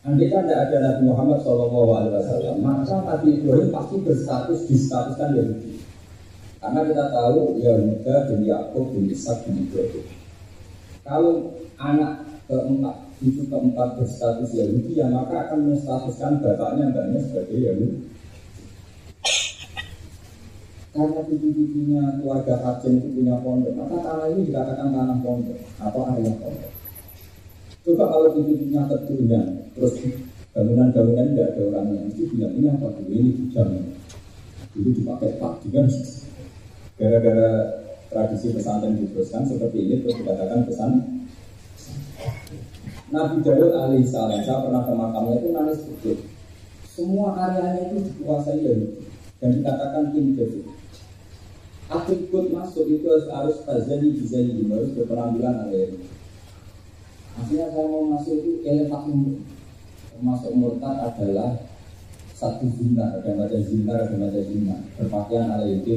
Andai 0.00 0.32
kan 0.32 0.48
tidak 0.48 0.60
ada 0.66 0.76
Nabi 0.80 1.02
Muhammad 1.12 1.38
SAW, 1.44 2.56
maka 2.58 2.96
Nabi 3.04 3.36
Ibrahim 3.36 3.68
pasti 3.68 3.96
berstatus 4.00 4.60
distatuskan 4.66 5.36
Yahudi. 5.36 5.76
Karena 6.56 6.80
kita 6.88 7.04
tahu 7.12 7.60
Yahuda 7.60 8.14
bin 8.32 8.40
Yakub 8.48 8.84
bin 8.96 9.12
Ishak 9.12 9.44
bin 9.44 9.68
Ibrahim. 9.68 10.08
Kalau 11.04 11.52
anak 11.76 12.24
keempat 12.48 12.96
itu 13.20 13.44
keempat 13.46 14.00
berstatus 14.00 14.50
Yahudi 14.56 14.96
ya 14.96 15.06
maka 15.12 15.48
akan 15.48 15.72
menstatuskan 15.72 16.40
bapaknya 16.40 16.88
mbaknya 16.88 17.20
sebagai 17.20 17.58
Yahudi 17.60 18.00
karena 20.90 21.22
cucu-cucunya 21.22 22.02
keluarga 22.18 22.54
Hajim 22.66 22.98
itu 22.98 23.08
punya 23.14 23.38
pondok 23.38 23.72
maka 23.78 23.96
tanah 24.02 24.26
ini 24.34 24.50
dikatakan 24.50 24.90
tanah 24.90 25.18
pondok 25.22 25.58
atau 25.78 26.00
area 26.10 26.32
pondok. 26.38 26.72
Coba 27.86 28.04
kalau 28.10 28.28
cucu-cucunya 28.34 28.82
keturunan 28.90 29.44
terus 29.78 29.94
bangunan-bangunan 30.50 31.26
tidak 31.30 31.48
ada 31.54 31.62
orangnya 31.70 32.00
itu 32.10 32.22
bilang 32.34 32.52
ini 32.58 32.66
apa? 32.74 32.86
Dulu 32.90 33.12
ini 33.14 33.30
bujang 33.38 33.70
dulu 34.70 34.88
dipakai 34.94 35.38
pak 35.38 35.52
dengan 35.66 35.86
gara-gara 36.98 37.50
tradisi 38.10 38.50
pesantren 38.50 38.98
diteruskan 38.98 39.46
seperti 39.46 39.78
ini 39.86 39.94
terus 40.02 40.18
dikatakan 40.18 40.66
pesan. 40.66 40.90
Nabi 43.10 43.42
Dawud 43.42 43.74
alaihissalam, 43.74 44.46
saya 44.46 44.62
pernah 44.62 44.86
ke 44.86 44.92
makamnya 44.94 45.34
itu 45.42 45.48
nangis 45.50 45.82
betul. 45.82 46.18
Semua 46.86 47.34
areanya 47.34 47.90
itu 47.90 48.06
dikuasai 48.06 48.62
Yahudi. 48.62 49.02
Dan 49.42 49.58
dikatakan 49.58 50.14
tim 50.14 50.38
David. 50.38 50.79
Atribut 51.90 52.54
masuk 52.54 52.86
itu 52.86 53.02
harus 53.34 53.66
tazani 53.66 54.14
bizani 54.14 54.62
harus 54.70 54.94
berpenampilan 54.94 55.66
ada 55.66 55.90
Akhirnya 57.34 57.66
saya 57.74 57.86
mau 57.90 58.06
masuk 58.06 58.38
itu 58.46 58.62
elefak 58.62 59.10
Masuk 60.20 60.52
murtad 60.54 61.00
adalah 61.00 61.56
satu 62.40 62.68
zina, 62.72 63.20
ada 63.20 63.36
macam 63.36 63.60
zina, 63.60 64.00
ada 64.00 64.16
macam 64.16 64.44
zina. 64.44 64.76
Berpakaian 64.96 65.48
ala 65.52 65.64
itu 65.68 65.96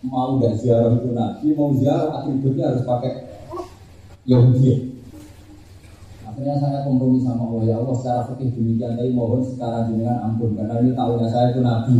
Mau 0.00 0.40
dan 0.40 0.56
ziarah 0.56 0.96
itu 0.96 1.12
nabi, 1.12 1.52
mau 1.52 1.76
ziarah 1.76 2.24
atributnya 2.24 2.72
harus 2.72 2.88
pakai 2.88 3.20
Yahudi. 4.24 4.96
Akhirnya 6.24 6.56
saya 6.56 6.88
kompromi 6.88 7.20
sama 7.20 7.52
Allah 7.52 7.64
ya 7.68 7.74
Allah 7.84 7.96
secara 8.00 8.20
fikih 8.32 8.56
demikian 8.56 8.96
tapi 8.96 9.12
mohon 9.12 9.44
sekarang 9.44 9.92
dengan 9.92 10.24
ampun 10.24 10.56
karena 10.56 10.80
ini 10.80 10.96
tahunya 10.96 11.28
saya 11.28 11.52
itu 11.52 11.60
nabi. 11.60 11.94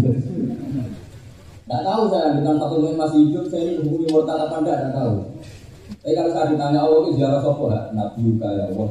Tidak 1.71 1.87
tahu 1.87 2.11
saya 2.11 2.35
dengan 2.35 2.59
satu 2.59 2.83
menit 2.83 2.99
masih 2.99 3.31
hidup 3.31 3.47
saya 3.47 3.62
ini 3.62 3.79
hubungi 3.87 4.11
murtad 4.11 4.43
apa 4.43 4.59
enggak 4.59 4.75
tidak 4.83 4.91
tahu. 4.91 5.15
Tapi 6.03 6.12
kalau 6.19 6.31
saya 6.35 6.47
ditanya 6.50 6.79
Allah 6.83 6.99
ini 7.07 7.11
ziarah 7.15 7.41
sopo 7.47 7.65
lah 7.71 7.95
nabi 7.95 8.19
juga 8.27 8.50
ya 8.50 8.65
Allah 8.75 8.87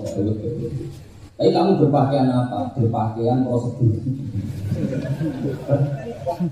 Tapi 1.35 1.49
kamu 1.51 1.71
berpakaian 1.75 2.31
apa? 2.31 2.71
Berpakaian 2.79 3.43
prosedur. 3.43 3.99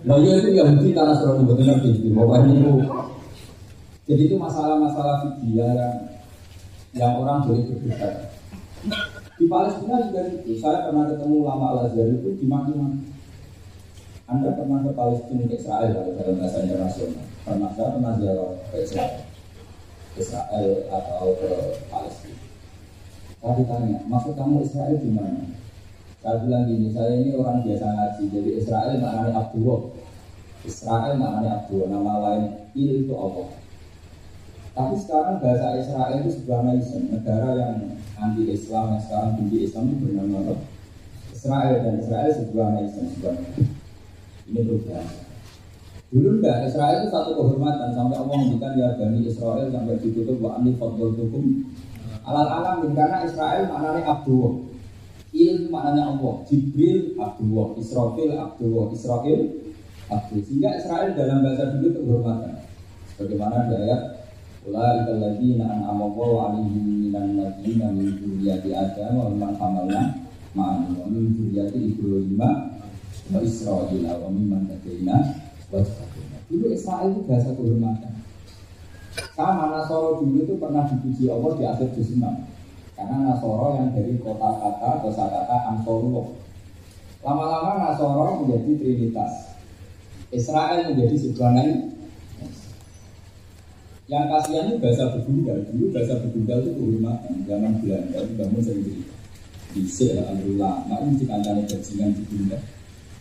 Nah 0.03 0.17
ya 0.19 0.33
itu 0.43 0.49
Yahudi 0.51 0.91
karena 0.91 1.15
selalu 1.15 1.47
betul 1.47 1.63
nabi. 1.63 1.89
Pokoknya 2.11 2.51
itu. 2.59 2.73
Jadi 4.11 4.21
itu 4.27 4.35
masalah-masalah 4.35 5.15
fikih 5.23 5.63
yang 5.63 5.95
yang 6.91 7.23
orang 7.23 7.47
boleh 7.47 7.71
berdebat. 7.71 8.35
Di 9.39 9.45
Palestina 9.47 10.03
juga 10.03 10.27
itu, 10.27 10.59
saya 10.59 10.91
pernah 10.91 11.07
ketemu 11.07 11.47
lama 11.47 11.65
Al-Azhar 11.71 12.19
itu 12.19 12.35
di 12.35 12.45
Madinah. 12.51 13.15
Anda 14.27 14.59
pernah 14.59 14.83
ke 14.83 14.91
Palestina 14.91 15.47
ke 15.47 15.55
Israel 15.55 15.95
kalau 15.95 16.11
dalam 16.19 16.35
bahasa 16.35 16.59
internasional? 16.67 17.23
Pernah 17.47 17.71
saya 17.71 17.95
pernah 17.95 18.13
jalan 18.19 18.59
ke 18.59 18.77
Israel, 18.83 19.23
Israel 20.19 20.71
atau 20.91 21.31
ke 21.39 21.49
Palestina. 21.87 22.43
Saya 23.39 23.53
ditanya, 23.55 24.03
maksud 24.03 24.35
kamu 24.35 24.67
Israel 24.67 24.99
di 24.99 25.11
mana? 25.15 25.47
Saya 26.19 26.43
bilang 26.43 26.67
gini, 26.67 26.91
saya 26.91 27.15
ini 27.15 27.39
orang 27.39 27.63
biasa 27.63 27.87
ngaji, 27.87 28.23
jadi 28.27 28.49
Israel 28.59 28.93
maknanya 28.99 29.31
Abdullah. 29.47 29.81
Israel 30.67 31.13
maknanya 31.15 31.51
Abdullah, 31.63 31.87
nama 31.87 32.13
lain 32.19 32.43
Il 32.75 33.07
itu 33.07 33.13
Allah. 33.15 33.47
Tapi 34.75 34.95
sekarang 34.99 35.39
bahasa 35.39 35.79
Israel 35.79 36.19
itu 36.19 36.35
sebuah 36.35 36.67
nation, 36.67 37.15
negara 37.15 37.49
yang 37.55 37.95
anti 38.19 38.43
Islam 38.51 38.91
yang 38.91 39.01
sekarang 39.07 39.39
benci 39.39 39.71
Islam 39.71 39.87
itu 39.87 40.03
bernama? 40.03 40.59
Israel 41.31 41.75
dan 41.79 41.93
Israel 42.03 42.31
sebuah 42.35 42.67
nation 42.75 43.07
sebenarnya. 43.07 43.76
Ini 44.47 44.59
perubahan. 44.63 45.07
Dulu 46.07 46.39
enggak, 46.39 46.71
Israel 46.71 47.03
itu 47.03 47.11
satu 47.11 47.35
kehormatan. 47.35 47.91
Sampai 47.91 48.15
Allah 48.15 48.31
menghentikan 48.31 48.79
ya 48.79 48.95
Bani 48.95 49.27
Israel 49.27 49.67
sampai 49.67 49.99
ditutup 49.99 50.39
wa 50.39 50.55
ani 50.55 50.71
fadl 50.79 51.11
tukum. 51.19 51.67
Alat 52.23 52.47
alam 52.47 52.87
karena 52.91 53.23
Israel 53.23 53.71
maknanya 53.71 54.03
Abdullah 54.03 54.67
Il 55.31 55.71
maknanya 55.71 56.11
Allah 56.11 56.33
Jibril 56.47 57.15
Abdullah 57.15 57.67
Israfil 57.79 58.35
Abdullah 58.35 58.85
Israfil 58.91 59.41
Abdullah 60.11 60.43
sehingga 60.43 60.69
Israel 60.75 61.11
dalam 61.15 61.43
bahasa 61.43 61.75
dulu 61.75 61.87
kehormatan. 61.91 62.55
Bagaimana 63.19 63.67
ayat 63.67 64.01
Ulaika 64.67 65.11
alladziina 65.15 65.63
an'ama 65.67 66.11
Allahu 66.11 66.35
'alaihim 66.43 67.07
minan 67.07 67.39
nabiyyiina 67.39 67.87
min 67.95 68.19
dzurriyyati 68.19 68.75
Adam 68.75 69.11
wa 69.15 69.31
mimman 69.31 69.55
hamalna 69.55 70.01
ma'an 70.51 70.91
wa 70.99 71.07
min 71.07 71.31
dzurriyyati 71.31 71.95
Ibrahim 71.95 72.35
wa 73.33 73.39
Israil 73.43 74.03
wa 74.07 74.29
mimman 74.31 74.71
hadaina 74.71 75.17
wa 75.71 75.83
Dulu 76.47 76.71
Israel 76.71 77.11
itu 77.11 77.21
bahasa 77.27 77.51
kehormatan. 77.51 78.23
Sama 79.35 79.67
Nasoro 79.67 80.23
dulu 80.23 80.47
itu 80.47 80.55
pernah 80.55 80.87
dipuji 80.87 81.27
Allah 81.27 81.51
di 81.59 81.63
akhir 81.67 81.91
juz 81.91 82.15
6. 82.15 82.23
Karena 82.95 83.17
Nasoro 83.27 83.75
yang 83.75 83.91
dari 83.91 84.15
kota 84.23 84.47
kata 84.47 85.03
kosa 85.03 85.27
kata 85.27 85.57
Ansorullah. 85.75 86.31
Lama-lama 87.19 87.71
Nasoro 87.83 88.47
menjadi 88.47 88.79
trinitas. 88.79 89.59
Israel 90.31 90.87
menjadi 90.87 91.15
sebuah 91.19 91.51
yang 94.07 94.31
kasihan 94.31 94.71
itu 94.71 94.79
bahasa 94.79 95.19
begundal. 95.19 95.67
Dulu 95.67 95.85
bahasa 95.91 96.15
begundal 96.23 96.63
itu 96.63 96.71
kehormatan 96.79 97.33
zaman 97.43 97.73
Belanda. 97.83 98.17
Itu 98.23 98.33
bangun 98.39 98.61
cerita. 98.63 99.15
Bisa 99.75 100.07
lah, 100.15 100.31
alhamdulillah. 100.31 100.75
Nah 100.87 100.97
ini 101.03 101.19
dikancani 101.19 101.63
bajingan 101.67 102.15
begundal. 102.23 102.61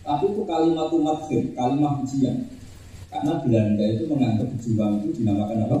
Tapi 0.07 0.23
itu 0.31 0.41
kalimat 0.47 0.87
umat 0.87 1.27
kalimat 1.27 1.93
ujian. 1.99 2.47
Karena 3.11 3.43
Belanda 3.43 3.83
itu 3.83 4.03
menganggap 4.07 4.47
pejuang 4.55 5.03
itu 5.03 5.19
dinamakan 5.19 5.67
apa? 5.67 5.77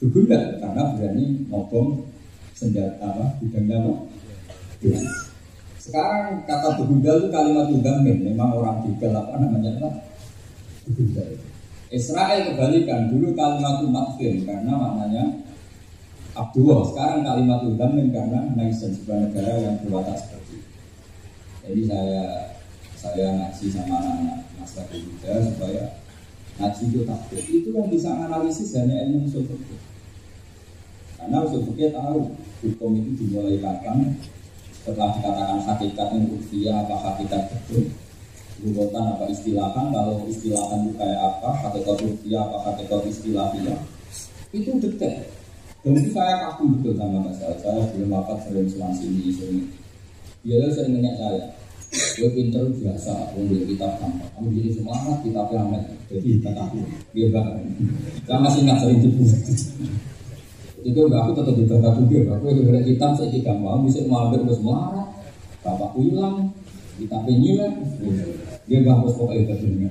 Dugunda 0.00 0.56
karena 0.56 0.82
berani 0.96 1.44
ngobong 1.52 2.08
senjata 2.56 3.04
apa? 3.04 3.36
Bidangnya 3.44 3.84
apa? 3.84 3.92
Sekarang 5.76 6.44
kata 6.48 6.80
begundal 6.80 7.20
itu 7.20 7.28
kalimat 7.28 7.68
men 8.00 8.18
memang 8.32 8.56
orang 8.56 8.80
begal 8.88 9.12
apa 9.12 9.36
namanya 9.36 9.76
apa? 9.76 9.90
Begundal. 10.88 11.28
Israel 11.92 12.48
kebalikan 12.48 13.12
dulu 13.12 13.36
kalimat 13.36 13.84
makfir 13.84 14.40
karena 14.48 14.72
maknanya 14.72 15.24
Abdullah. 16.32 16.80
Sekarang 16.92 17.20
kalimat 17.28 17.60
men 17.92 18.08
karena 18.08 18.40
nation 18.56 18.96
sebuah 18.96 19.28
negara 19.28 19.52
yang 19.60 19.76
berwatak 19.84 20.16
seperti 20.16 20.64
itu. 20.64 20.70
Jadi 21.68 21.80
saya 21.84 22.24
saya 22.98 23.30
ngaji 23.30 23.64
sama 23.70 23.94
anak-anak 24.02 24.38
masa 24.58 24.82
juga 24.90 25.38
supaya 25.38 25.82
ngaji 26.58 26.82
itu 26.90 27.00
takut. 27.06 27.42
Itu 27.46 27.68
yang 27.70 27.86
bisa 27.86 28.10
analisis 28.10 28.74
hanya 28.74 29.06
ilmu 29.06 29.30
usul 29.30 29.46
Karena 31.14 31.46
usul 31.46 31.62
tahu 31.70 32.34
hukum 32.66 32.90
itu 32.98 33.10
dimulai 33.22 33.62
kapan, 33.62 34.18
setelah 34.82 35.14
dikatakan 35.14 35.60
hakikat 35.62 36.08
yang 36.10 36.26
usia 36.34 36.72
apa 36.74 36.96
hakikat 36.96 37.42
betul 37.54 37.86
Lugotan 38.58 39.14
apa 39.14 39.30
istilahan 39.30 39.94
kalau 39.94 40.26
istilahan 40.26 40.90
itu 40.90 40.98
kayak 40.98 41.20
apa 41.22 41.50
hakikat 41.62 41.96
usia 42.02 42.42
apa 42.42 42.58
hakikat 42.66 43.06
istilahnya 43.06 43.78
itu 44.50 44.74
detail. 44.82 45.22
Dan 45.86 45.94
itu 45.94 46.10
saya 46.10 46.42
kaku 46.42 46.74
betul 46.74 46.98
sama 46.98 47.22
masalah 47.22 47.54
saya 47.62 47.86
belum 47.94 48.10
apa 48.18 48.34
sering 48.42 48.66
selang 48.66 48.90
sini 48.98 49.30
sini 49.30 49.62
dia 50.42 50.66
sering 50.74 50.98
nanya 50.98 51.14
saya 51.14 51.44
gue 51.92 52.30
pinter 52.36 52.64
biasa. 52.68 53.32
Gue 53.34 53.64
kitab 53.68 53.96
gampang. 54.00 54.28
Kamu 54.36 54.48
jadi 54.52 54.70
semangat 54.76 55.24
kita 55.24 55.40
amat 55.40 55.82
jadi 56.08 56.28
kita 56.40 56.50
kaku 56.56 56.80
dia 57.12 57.28
bahkan 57.32 57.60
saya 58.24 58.38
masih 58.40 58.60
nggak 58.64 58.78
sering 58.80 58.98
itu 60.78 61.00
enggak 61.04 61.20
aku 61.26 61.32
tetap 61.36 61.54
dibaca 61.58 61.90
juga 62.06 62.32
aku 62.38 62.44
itu 62.54 62.62
berat 62.64 62.84
hitam 62.86 63.12
saya 63.16 63.28
tidak 63.32 63.56
mau. 63.60 63.80
Bisa 63.84 64.04
mau 64.08 64.28
ambil 64.28 64.46
bos 64.46 64.60
marah 64.60 65.06
bapakku 65.64 66.04
hilang. 66.04 66.52
Kita 66.98 67.14
penyilang 67.22 67.78
dia 68.66 68.82
bagus 68.82 69.14
pokoknya 69.14 69.54
dunia 69.54 69.86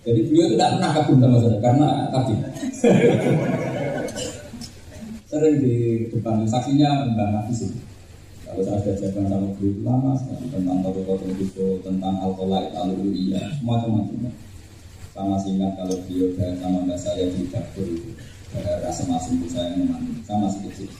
jadi 0.00 0.20
beliau 0.26 0.46
itu 0.48 0.54
tidak 0.56 0.70
pernah 0.76 0.90
kagum 0.96 1.18
sama 1.20 1.36
saya. 1.44 1.58
Karena 1.60 1.88
tadi. 2.08 2.34
Sering 5.30 5.56
di 5.62 5.76
depan 6.10 6.42
saksinya 6.48 7.06
mbak 7.14 7.28
Nafis 7.30 7.70
kalau 8.50 8.66
saya 8.66 8.78
sudah 8.82 8.96
jaga 8.98 9.20
sama 9.30 9.46
itu 9.54 9.66
lama 9.86 10.12
sekali 10.18 10.46
tentang 10.50 10.78
toko-toko 10.82 11.26
itu 11.38 11.66
tentang 11.86 12.14
alkoholite, 12.18 12.74
aluluia, 12.74 13.38
semua 13.54 13.78
macam-macam 13.78 14.34
sama 15.14 15.36
singkat 15.38 15.72
kalau 15.78 15.96
beliau 16.06 16.34
sama 16.58 16.78
mbak 16.82 16.98
saya 16.98 17.30
di 17.30 17.46
dapur 17.46 17.86
itu 17.86 18.10
rasa 18.82 19.06
masuk 19.06 19.38
itu 19.38 19.46
saya 19.54 19.78
memang 19.78 20.02
sama 20.26 20.50
masih 20.50 20.66
kecil. 20.66 20.90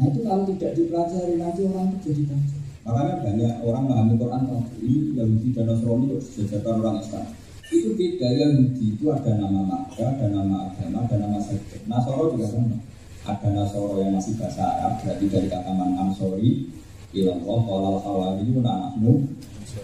Nah 0.00 0.08
itu 0.08 0.20
kalau 0.24 0.42
tidak 0.48 0.72
dipelajari 0.72 1.34
nanti 1.36 1.60
orang 1.68 1.92
itu 1.92 1.98
jadi 2.08 2.22
kacau. 2.32 2.60
Makanya 2.84 3.14
banyak 3.24 3.52
orang 3.64 3.82
memahami 3.88 4.14
Quran 4.20 4.42
tahu 4.44 4.60
ini 4.84 5.16
Yahudi 5.16 5.48
dan 5.56 5.64
Nasrani 5.72 6.04
itu 6.08 6.16
sejajar 6.20 6.74
orang 6.76 7.00
Islam. 7.00 7.24
Itu 7.68 7.88
beda 7.96 8.28
Yahudi 8.28 8.86
itu 8.96 9.04
ada 9.08 9.32
nama 9.40 9.60
marga, 9.64 10.04
ada 10.04 10.26
nama 10.28 10.56
agama, 10.68 10.98
ada 11.04 11.16
nama 11.16 11.38
sekte. 11.40 11.80
Nasoro 11.88 12.36
juga 12.36 12.48
sama. 12.48 12.76
Ada 13.24 13.48
Nasoro 13.56 14.04
yang 14.04 14.12
masih 14.20 14.36
bahasa 14.36 14.62
Arab, 14.62 15.00
berarti 15.00 15.24
dari 15.32 15.48
kata 15.48 15.72
man 15.72 15.96
Ansori, 15.96 16.68
ilallah, 17.16 17.60
walal 17.64 17.98
hawari, 18.04 18.44
anakmu, 18.44 19.24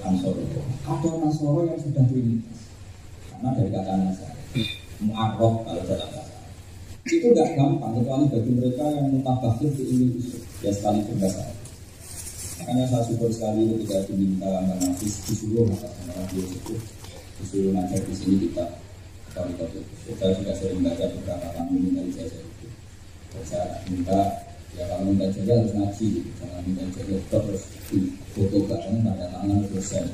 Ansori. 0.05 0.45
Ada 0.85 1.11
Nasoro 1.25 1.65
yang 1.65 1.81
sudah 1.81 2.05
trinitas. 2.05 2.61
Karena 3.33 3.49
dari 3.57 3.71
kata 3.73 3.93
Nasara 3.97 4.41
mu'arrof 5.01 5.65
kalau 5.65 5.83
dalam 5.89 6.09
bahasa 6.13 6.37
itu 7.09 7.33
tidak 7.33 7.57
gampang 7.57 7.97
kecuali 7.97 8.25
bagi 8.29 8.53
mereka 8.53 8.85
yang 8.93 9.07
mutabakhir 9.09 9.73
di 9.73 9.83
ilmu 9.89 10.21
usul 10.21 10.41
ya 10.61 10.71
sekali 10.77 11.01
berbahasa 11.09 11.49
makanya 12.61 12.85
saya 12.93 13.03
syukur 13.09 13.33
sekali 13.33 13.73
ketika 13.73 14.05
diminta 14.13 14.49
Mbak 14.61 14.77
Nafis 14.85 15.15
disuruh 15.25 15.65
maka 15.65 15.89
sama 15.97 16.23
dia 16.29 16.45
itu 16.45 16.77
disuruh 17.41 17.73
ngajar 17.73 18.01
di 18.05 18.15
sini 18.15 18.37
kita 18.45 18.65
kami 19.33 19.57
itu 19.57 19.81
saya 20.21 20.33
juga 20.37 20.53
sering 20.61 20.85
baca 20.85 21.05
beberapa 21.09 21.61
minta 21.73 22.03
ijazah 22.05 22.41
itu 22.45 22.50
saya 23.47 23.79
minta 23.87 24.47
ya 24.75 24.87
kalau 24.91 25.11
minta 25.11 25.31
ijazah 25.31 25.55
harus 25.63 25.73
ngaji. 25.75 26.09
Jangan 26.39 26.61
minta 26.67 26.83
ijazah 26.91 27.21
terus 27.31 27.63
foto 28.35 28.59
bareng 28.67 29.03
tanda 29.07 29.27
tangan 29.31 29.59
selesai. 29.71 30.07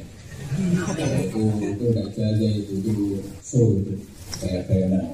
Itu 1.32 1.42
itu 1.64 1.84
nggak 1.92 2.06
ijazah 2.12 2.50
itu 2.52 2.74
itu 2.84 2.94
show 3.40 3.76
itu. 3.80 3.94
Kayak 4.40 4.68
kayak 4.68 5.04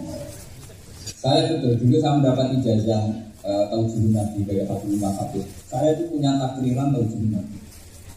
saya 1.23 1.55
betul 1.55 1.79
dulu 1.79 1.97
saya 2.03 2.19
mendapat 2.19 2.47
ijazah 2.59 3.03
uh, 3.47 3.65
tahu 3.71 3.87
Nabi 4.11 4.43
kayak 4.43 4.67
lima 4.87 5.11
satu 5.15 5.39
saya 5.71 5.95
itu 5.95 6.11
punya 6.11 6.35
takriran 6.39 6.91
tahu 6.91 7.07
Nabi. 7.31 7.57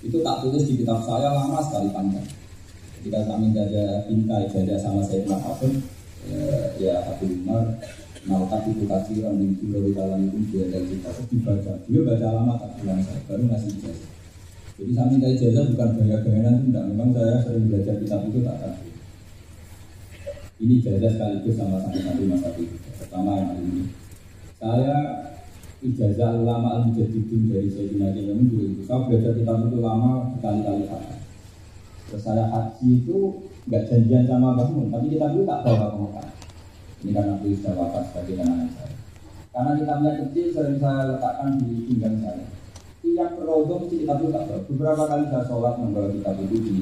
Itu 0.06 0.22
tak 0.22 0.42
tulis 0.42 0.66
di 0.66 0.82
kitab 0.82 1.02
saya 1.06 1.30
lama 1.34 1.62
sekali 1.66 1.90
panjang. 1.94 2.26
Ketika 2.98 3.22
kami 3.30 3.54
ijazah 3.54 4.10
pinta 4.10 4.36
ijazah 4.50 4.78
sama 4.82 5.06
saya 5.06 5.38
Hafid 5.38 5.74
uh, 6.34 6.74
ya 6.82 7.06
Habib 7.06 7.46
Umar 7.46 7.78
Naukat 8.26 8.62
itu 8.74 8.90
kaciran 8.90 9.38
di 9.38 9.54
Pulau 9.62 9.86
Dalam 9.94 10.26
itu 10.26 10.38
dia 10.50 10.66
dari 10.74 10.98
kita 10.98 11.14
dibaca 11.30 11.72
dia 11.86 12.02
baca 12.02 12.28
lama 12.34 12.54
takriran 12.58 12.98
saya 13.06 13.22
baru 13.30 13.44
ngasih 13.54 13.72
ijazah 13.78 14.10
jadi 14.76 14.92
saya 14.98 15.08
minta 15.14 15.28
ijazah 15.30 15.64
bukan 15.70 15.90
gaya-gayaan 16.02 16.56
tidak 16.66 16.84
memang 16.90 17.10
saya 17.14 17.38
sering 17.46 17.70
belajar 17.70 17.96
kitab 18.02 18.26
itu 18.26 18.42
tak 18.42 18.58
tahu 18.66 18.96
ini 20.56 20.80
jaga 20.80 21.12
sekaligus 21.12 21.60
sama 21.60 21.84
satu-satu 21.84 22.24
masa 22.32 22.56
itu. 22.56 22.80
Pertama 22.96 23.44
yang 23.44 23.60
ini. 23.60 23.92
Saya 24.56 24.96
ijazah 25.84 26.40
ulama 26.40 26.80
al 26.80 26.82
mujadidin 26.88 27.52
dari 27.52 27.68
Sayyidina 27.68 28.16
Kiai 28.16 28.40
juga 28.48 28.64
itu. 28.64 28.82
Saya 28.88 29.04
belajar 29.04 29.36
kitab 29.36 29.68
itu 29.68 29.78
lama 29.84 30.32
berkali-kali 30.32 30.88
kali. 30.88 31.16
Terus 32.08 32.22
saya 32.24 32.48
haji 32.48 32.90
itu 33.04 33.18
nggak 33.68 33.84
janjian 33.84 34.24
sama 34.30 34.56
bangun, 34.56 34.88
tapi 34.94 35.12
kita 35.12 35.36
itu 35.36 35.44
tak 35.44 35.60
bawa 35.68 35.92
ke 35.92 35.98
Mekah. 36.00 36.28
Ini 37.06 37.14
aku 37.22 37.54
sudah 37.54 37.74
wafat 37.78 38.04
sebagai 38.10 38.42
anak 38.42 38.74
saya. 38.74 38.98
Karena 39.54 39.72
kitabnya 39.78 40.12
kecil, 40.26 40.46
sering 40.50 40.78
saya 40.82 41.02
letakkan 41.14 41.62
di 41.62 41.86
pinggang 41.86 42.18
saya. 42.26 42.46
Tiap 43.06 43.30
perodong 43.38 43.86
mesti 43.86 43.96
kitab 44.02 44.18
itu 44.18 44.34
tak. 44.34 44.66
Beberapa 44.66 45.04
kali 45.06 45.26
saya 45.30 45.44
sholat 45.46 45.78
membawa 45.78 46.10
kitab 46.10 46.36
itu 46.42 46.58
di 46.58 46.74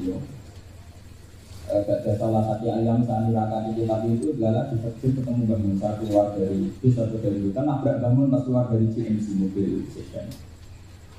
Gak 1.64 1.80
ada 1.88 2.12
salah 2.20 2.44
satu 2.44 2.68
ayam 2.68 3.00
sani 3.08 3.32
rakati 3.32 3.88
tapi 3.88 4.20
itu 4.20 4.36
adalah 4.36 4.68
di 4.68 4.76
masjid 4.84 5.10
ketemu 5.16 5.42
bangun 5.48 5.74
saya 5.80 5.96
keluar 5.96 6.36
dari 6.36 6.68
bis 6.76 6.92
atau 6.92 7.16
dari 7.16 7.40
hutan 7.40 7.64
nabrak 7.64 8.04
bangun 8.04 8.28
pas 8.28 8.44
keluar 8.44 8.68
dari 8.68 8.84
CMC 8.92 9.26
mobil 9.40 9.80
session 9.88 10.28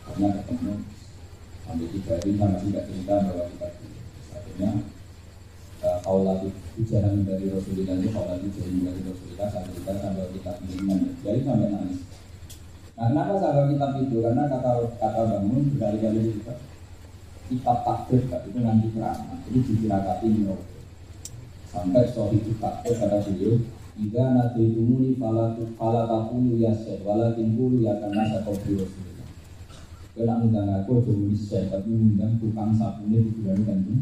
karena 0.05 0.37
ketemu 0.37 0.73
sampai 1.65 1.87
tiga 1.89 2.13
hari 2.13 2.31
saya 2.37 2.47
masih 2.53 2.67
tidak 2.69 2.85
cerita 2.85 3.13
bahwa 3.25 3.43
kita 3.49 3.67
akhirnya 4.37 4.71
kau 5.81 6.21
lagi 6.23 6.49
ujaran 6.79 7.25
dari 7.25 7.51
Rasulullah 7.51 7.95
kau 8.11 8.25
lagi 8.29 8.45
ujaran 8.47 8.77
dari 8.85 9.01
Rasulullah 9.03 9.47
saya 9.49 9.65
cerita 9.69 9.93
sampai 9.99 10.31
kita 10.35 10.51
pinjaman 10.61 10.99
jadi 11.21 11.39
sampai 11.43 11.69
nangis. 11.71 12.01
Nah 12.95 13.05
kenapa 13.11 13.33
saya 13.43 13.67
kitab 13.67 13.91
itu? 13.99 14.17
Karena 14.23 14.43
kata 14.47 14.69
kata 14.95 15.21
bangun 15.27 15.63
berkali-kali 15.75 16.19
juga 16.31 16.53
kitab 17.45 17.77
takbir 17.85 18.25
itu 18.25 18.59
nanti 18.61 18.88
keramat 18.89 19.39
ini 19.53 19.59
ditirakati 19.61 20.27
menurut 20.33 20.65
sampai 21.69 22.09
soal 22.09 22.33
itu 22.33 22.57
takbir 22.57 22.97
kata 22.97 23.21
beliau 23.21 23.61
jika 23.95 24.23
nanti 24.33 24.61
itu 24.65 24.81
muni 24.81 25.13
fala 25.15 25.53
fala 25.77 26.09
takulu 26.09 26.57
ya 26.57 26.73
seh 26.73 26.99
wala 27.05 27.38
timbulu 27.38 27.85
ya 27.85 28.01
karena 28.01 28.25
saya 28.27 28.41
kau 28.43 28.57
beliau 28.57 28.88
Kena 30.15 30.39
undang 30.39 30.71
aku 30.71 31.03
seh 31.35 31.67
tapi 31.67 31.91
undang 31.91 32.39
tukang 32.39 32.71
sabunnya 32.71 33.19
di 33.19 33.31
bulan 33.35 33.59
ganti 33.67 33.93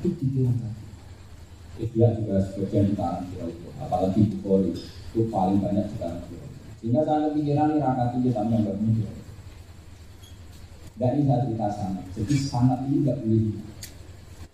itu 0.00 0.08
ditirakati 0.16 0.85
Ikhlas 1.76 2.12
juga 2.24 2.40
sebagian 2.40 2.88
di 2.88 2.94
tangan 2.96 3.28
itu 3.28 3.68
apalagi 3.76 4.20
Bukhari 4.40 4.72
itu 5.12 5.20
paling 5.28 5.58
banyak 5.60 5.86
di 5.92 5.96
tangan 6.00 6.24
sehingga 6.80 7.00
saya 7.04 7.28
kepikiran 7.28 7.72
ini 7.76 7.84
rakati 7.84 8.18
kita 8.24 8.40
nggak 8.44 8.76
mudah 8.80 9.12
tidak 10.96 11.12
bisa 11.20 11.34
cerita 11.44 11.68
sanat. 11.76 12.04
Jadi 12.16 12.34
sanat 12.40 12.80
ini 12.88 13.04
tidak 13.04 13.20
boleh. 13.20 13.60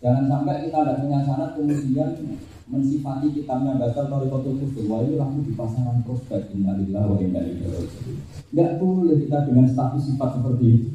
Jangan 0.02 0.24
sampai 0.26 0.66
kita 0.66 0.78
tidak 0.82 0.98
punya 0.98 1.18
sanat 1.22 1.50
kemudian 1.54 2.10
mensifati 2.66 3.26
kitabnya 3.30 3.78
batal 3.78 4.10
dari 4.10 4.26
kotor 4.26 4.54
kufur. 4.58 4.84
Wah 4.90 5.06
itu 5.06 5.14
langsung 5.14 5.46
dipasangkan 5.46 6.02
prospek 6.02 6.50
innalillah 6.58 7.06
wa 7.06 7.16
inna 7.22 7.46
ilaihi 7.46 7.86
Tidak 8.50 8.70
boleh 8.82 9.16
kita 9.22 9.38
dengan 9.46 9.70
status 9.70 10.02
sifat 10.02 10.42
seperti 10.42 10.66
itu. 10.66 10.88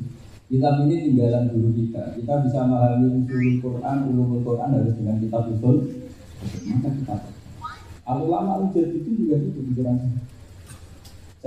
Kitab 0.52 0.84
ini 0.84 0.96
tinggalan 1.12 1.48
guru 1.56 1.72
kita. 1.72 2.04
Kita 2.20 2.34
bisa 2.44 2.68
memahami 2.68 3.08
usul 3.24 3.64
Quran, 3.64 3.98
ulumul 4.12 4.44
Quran 4.44 4.70
harus 4.76 4.96
dengan 5.00 5.16
kitab 5.24 5.48
usul. 5.48 5.97
Kita. 6.38 7.16
Al-ulama 8.08 8.70
ujar 8.70 8.88
itu 8.94 9.10
juga 9.12 9.36
itu 9.42 9.60
pikiran 9.74 9.98
saya. 10.00 10.22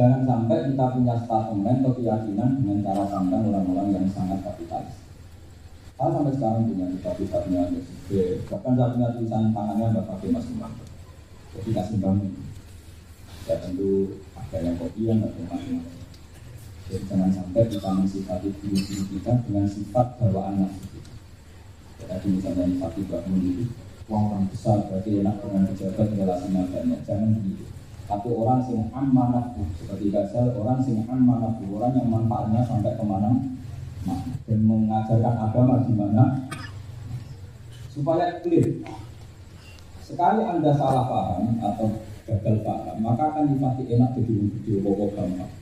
Jangan 0.00 0.22
sampai 0.24 0.70
kita 0.70 0.84
punya 0.96 1.14
statement 1.18 1.78
atau 1.82 1.92
keyakinan 1.98 2.48
dengan 2.62 2.78
cara 2.84 3.04
pandang 3.10 3.42
orang-orang 3.52 3.88
yang 3.96 4.06
sangat 4.08 4.40
kapitalis. 4.40 4.96
Saya 6.00 6.16
sampai 6.16 6.32
sekarang 6.32 6.64
punya 6.72 6.86
kitab-kitabnya 6.96 7.60
bahkan 8.48 8.72
saya 8.72 8.88
punya 8.96 9.08
tulisan 9.12 9.52
tangannya 9.52 9.86
nggak 9.92 10.06
pakai 10.08 10.28
Mas 10.32 10.48
Umar. 10.48 10.72
Jadi 11.52 11.70
kasih 11.76 11.98
bangun. 12.00 12.32
Ya 13.44 13.54
tentu 13.60 13.90
ada 14.36 14.56
yang 14.62 14.76
kopian, 14.78 15.20
ada 15.20 15.36
yang 15.36 15.48
macam 15.50 15.76
Jadi 16.90 17.04
jangan 17.06 17.30
sampai 17.30 17.62
kita 17.70 17.90
mensifati 17.92 18.48
diri 18.62 18.80
kita 19.14 19.32
dengan 19.46 19.66
sifat 19.68 20.06
bawaan 20.18 20.54
nafsu 20.64 20.84
kita. 20.90 21.12
Tadi 22.08 22.26
misalnya 22.34 22.64
sifat 22.66 22.92
bangun 23.04 23.42
itu, 23.44 23.64
orang 24.10 24.44
besar 24.50 24.90
berarti 24.90 25.22
enak 25.22 25.38
dengan 25.38 25.62
pejabat 25.70 26.06
relasinya 26.18 26.62
banyak. 26.66 27.00
Jangan 27.06 27.30
begitu. 27.38 27.64
Tapi 28.10 28.28
orang 28.34 28.58
sing 28.66 28.90
amanah 28.90 29.54
seperti 29.78 30.10
Gazal, 30.10 30.50
orang 30.58 30.82
sing 30.82 31.06
amanah 31.06 31.54
orang 31.62 31.92
yang 31.94 32.10
manfaatnya 32.10 32.60
sampai 32.66 32.98
ke 32.98 33.04
mana 33.06 33.30
nah, 34.02 34.20
dan 34.50 34.58
mengajarkan 34.66 35.34
agama 35.38 35.86
di 35.86 35.94
mana 35.94 36.24
supaya 37.94 38.42
clear. 38.42 38.82
Sekali 40.02 40.42
anda 40.42 40.74
salah 40.74 41.06
paham 41.06 41.54
atau 41.62 42.02
gagal 42.26 42.56
paham, 42.66 42.98
maka 42.98 43.30
akan 43.30 43.54
dipakai 43.54 43.94
enak 43.94 44.18
di 44.18 44.22
video 44.26 44.82
pokok 44.82 45.14
gampang. 45.14 45.52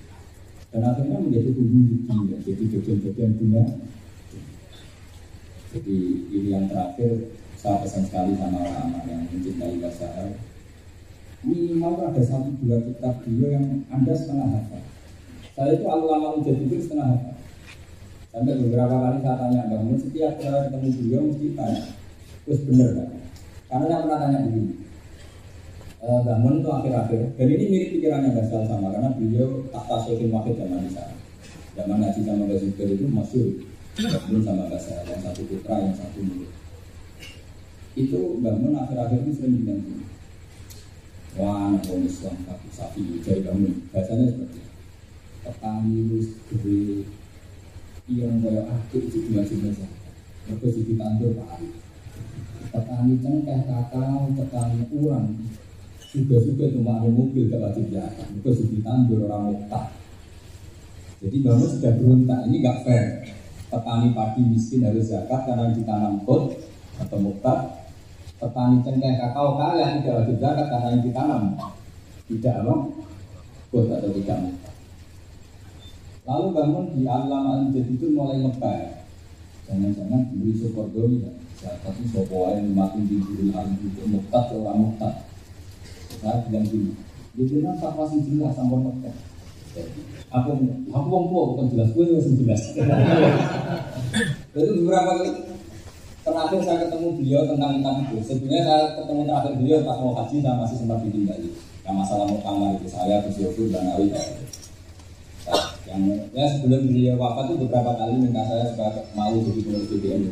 Dan 0.72 0.84
akhirnya 0.84 1.20
menjadi 1.20 1.52
dunia, 1.52 2.36
jadi 2.44 2.64
bagian-bagian 2.64 3.32
dunia. 3.36 3.64
Jadi 5.68 5.98
ini 6.32 6.48
yang 6.48 6.64
terakhir 6.64 7.36
saya 7.60 7.82
pesan 7.84 8.08
sekali 8.08 8.32
sama 8.40 8.64
orang-orang 8.64 9.04
yang 9.04 9.20
mencintai 9.28 9.76
bahasa 9.82 10.06
Arab 10.16 10.38
minimal 11.44 12.02
ada 12.02 12.22
satu 12.24 12.50
dua 12.62 12.82
kitab 12.82 13.22
beliau 13.22 13.48
yang 13.54 13.66
anda 13.94 14.10
setengah 14.10 14.48
hafal. 14.58 14.82
Saya 15.54 15.70
itu 15.78 15.84
ulama 15.86 16.38
udah 16.38 16.56
itu 16.56 16.76
setengah 16.82 17.06
hafal. 17.14 17.36
Sampai 18.28 18.58
beberapa 18.58 18.96
kali 18.96 19.18
saya 19.22 19.36
tanya 19.38 19.62
bangun 19.70 19.98
setiap 19.98 20.32
kali 20.40 20.58
ketemu 20.68 20.88
beliau 20.98 21.20
mesti 21.30 21.46
tanya, 21.54 21.82
terus 22.44 22.60
bener 22.66 22.90
kan? 22.94 23.08
Karena 23.68 23.84
saya 23.88 24.00
pernah 24.04 24.18
tanya 24.20 24.38
begini, 24.48 24.74
e, 26.00 26.08
bangun 26.24 26.54
itu 26.60 26.68
akhir-akhir, 26.68 27.22
dan 27.36 27.46
ini 27.48 27.64
mirip 27.68 27.88
pikirannya 27.96 28.30
Basal 28.36 28.62
sama 28.68 28.86
karena 28.92 29.10
beliau 29.16 29.48
tak 29.72 29.84
tasawufin 29.88 30.32
wakil 30.32 30.54
zaman 30.56 30.86
di 30.86 30.90
sana. 30.92 31.16
Zaman 31.76 31.96
ngaji 32.02 32.20
sama 32.22 32.44
Basal 32.46 32.88
itu 32.92 33.06
masuk 33.08 33.46
bangun 34.06 34.42
sama 34.46 34.70
Basal, 34.70 35.02
yang 35.10 35.18
satu 35.18 35.42
putra, 35.50 35.74
yang 35.82 35.96
satu 35.98 36.22
murid. 36.22 36.52
Itu 37.98 38.38
bangun 38.38 38.78
akhir-akhir 38.78 39.26
itu 39.26 39.32
sering 39.34 39.66
bilang 39.66 39.82
Wah, 41.38 41.70
anak 41.70 41.86
orang 41.86 42.02
Islam 42.02 42.34
sapi 42.74 43.22
jadi 43.22 43.46
kamu 43.46 43.90
bahasanya 43.94 44.26
seperti 44.30 44.58
petani 45.46 45.94
itu 46.02 46.18
gede 46.50 46.82
yang 48.10 48.42
kayak 48.42 48.66
akhir 48.66 49.00
itu 49.06 49.18
dua 49.30 49.46
jenis 49.46 49.78
mereka 50.48 50.66
jadi 50.66 50.92
tandur 50.98 51.30
pari 51.38 51.70
petani 52.74 53.14
cengkeh 53.22 53.60
kakao 53.70 54.34
petani 54.34 54.82
urang. 54.94 55.26
Juga-juga 56.08 56.72
cuma 56.72 57.04
ada 57.04 57.08
mobil 57.12 57.52
gak 57.52 57.60
wajib 57.60 57.92
jalan 57.92 58.26
mereka 58.32 58.50
jadi 58.56 58.78
tandur 58.80 59.18
orang 59.28 59.42
muktah 59.52 59.86
jadi 61.22 61.36
bangun 61.44 61.68
sudah 61.68 61.92
berontak 62.00 62.40
ini 62.48 62.56
gak 62.64 62.78
fair 62.82 63.06
petani 63.68 64.16
padi 64.16 64.40
miskin 64.44 64.88
harus 64.88 65.12
zakat 65.12 65.44
karena 65.44 65.72
ditanam 65.76 66.24
pot 66.24 66.56
atau 66.98 67.18
muktah 67.20 67.88
petani 68.40 68.80
cengkeh 68.80 69.14
kakao 69.20 69.60
kaya 69.60 70.00
tidak 70.00 70.24
wajib 70.24 70.36
zakat 70.40 70.66
karena 70.72 70.88
yang 70.96 71.02
ditanam. 71.04 71.42
Tidak 72.28 72.54
apa? 72.60 72.74
Buat 73.72 74.00
atau 74.00 74.10
tidak 74.12 74.40
lalu 76.28 76.46
bangun 76.52 76.84
di 76.92 77.08
alam 77.08 77.72
jadi 77.72 77.88
itu 77.88 78.12
mulai 78.12 78.44
ngebar 78.44 79.00
jangan-jangan 79.64 80.28
diberi 80.28 80.52
syukur 80.60 80.92
doi 80.92 81.24
ya. 81.24 81.32
Tapi 81.58 82.06
sopo 82.06 82.52
yang 82.52 82.70
mati 82.76 83.00
di 83.08 83.48
alam 83.48 83.80
itu 83.80 84.04
muktat 84.04 84.52
orang 84.52 84.92
muktat 84.92 85.24
saya 86.20 86.44
bilang 86.46 86.68
dia 86.68 87.44
bilang 87.48 87.76
tak 87.80 87.96
pasti 87.96 88.20
jelas 88.28 88.52
sama 88.52 88.76
muktat 88.76 89.16
aku 90.28 90.50
aku 90.92 91.06
mau 91.08 91.56
bukan 91.56 91.66
jelas 91.72 91.88
gue 91.96 92.04
masih 92.04 92.34
jelas 92.40 92.62
itu 94.58 94.72
beberapa 94.82 95.12
kali 95.18 95.30
Terakhir 96.28 96.60
saya 96.60 96.78
ketemu 96.84 97.08
beliau 97.16 97.40
tentang 97.48 97.80
kitab 97.80 97.94
itu. 98.04 98.16
Sebenarnya 98.20 98.62
saya 98.68 98.84
ketemu 99.00 99.20
terakhir 99.24 99.52
beliau 99.56 99.78
pas 99.80 99.96
mau 99.96 100.12
haji 100.12 100.36
saya 100.44 100.54
masih 100.60 100.76
sempat 100.76 100.98
ditinggali. 101.00 101.48
Yang 101.88 101.94
masalah 102.04 102.26
muktamar 102.28 102.70
itu 102.76 102.88
saya, 102.92 103.24
Gus 103.24 103.40
Yofu 103.40 103.72
dan 103.72 103.96
Awi. 103.96 104.12
Yang 105.88 106.00
ya 106.36 106.44
sebelum 106.52 106.84
beliau 106.84 107.16
wafat 107.16 107.48
itu 107.48 107.64
beberapa 107.64 107.96
kali 107.96 108.12
minta 108.20 108.44
saya 108.44 108.68
supaya 108.68 109.08
mau 109.16 109.32
jadi 109.32 109.60
penulis 109.64 109.88
BBM. 109.88 110.22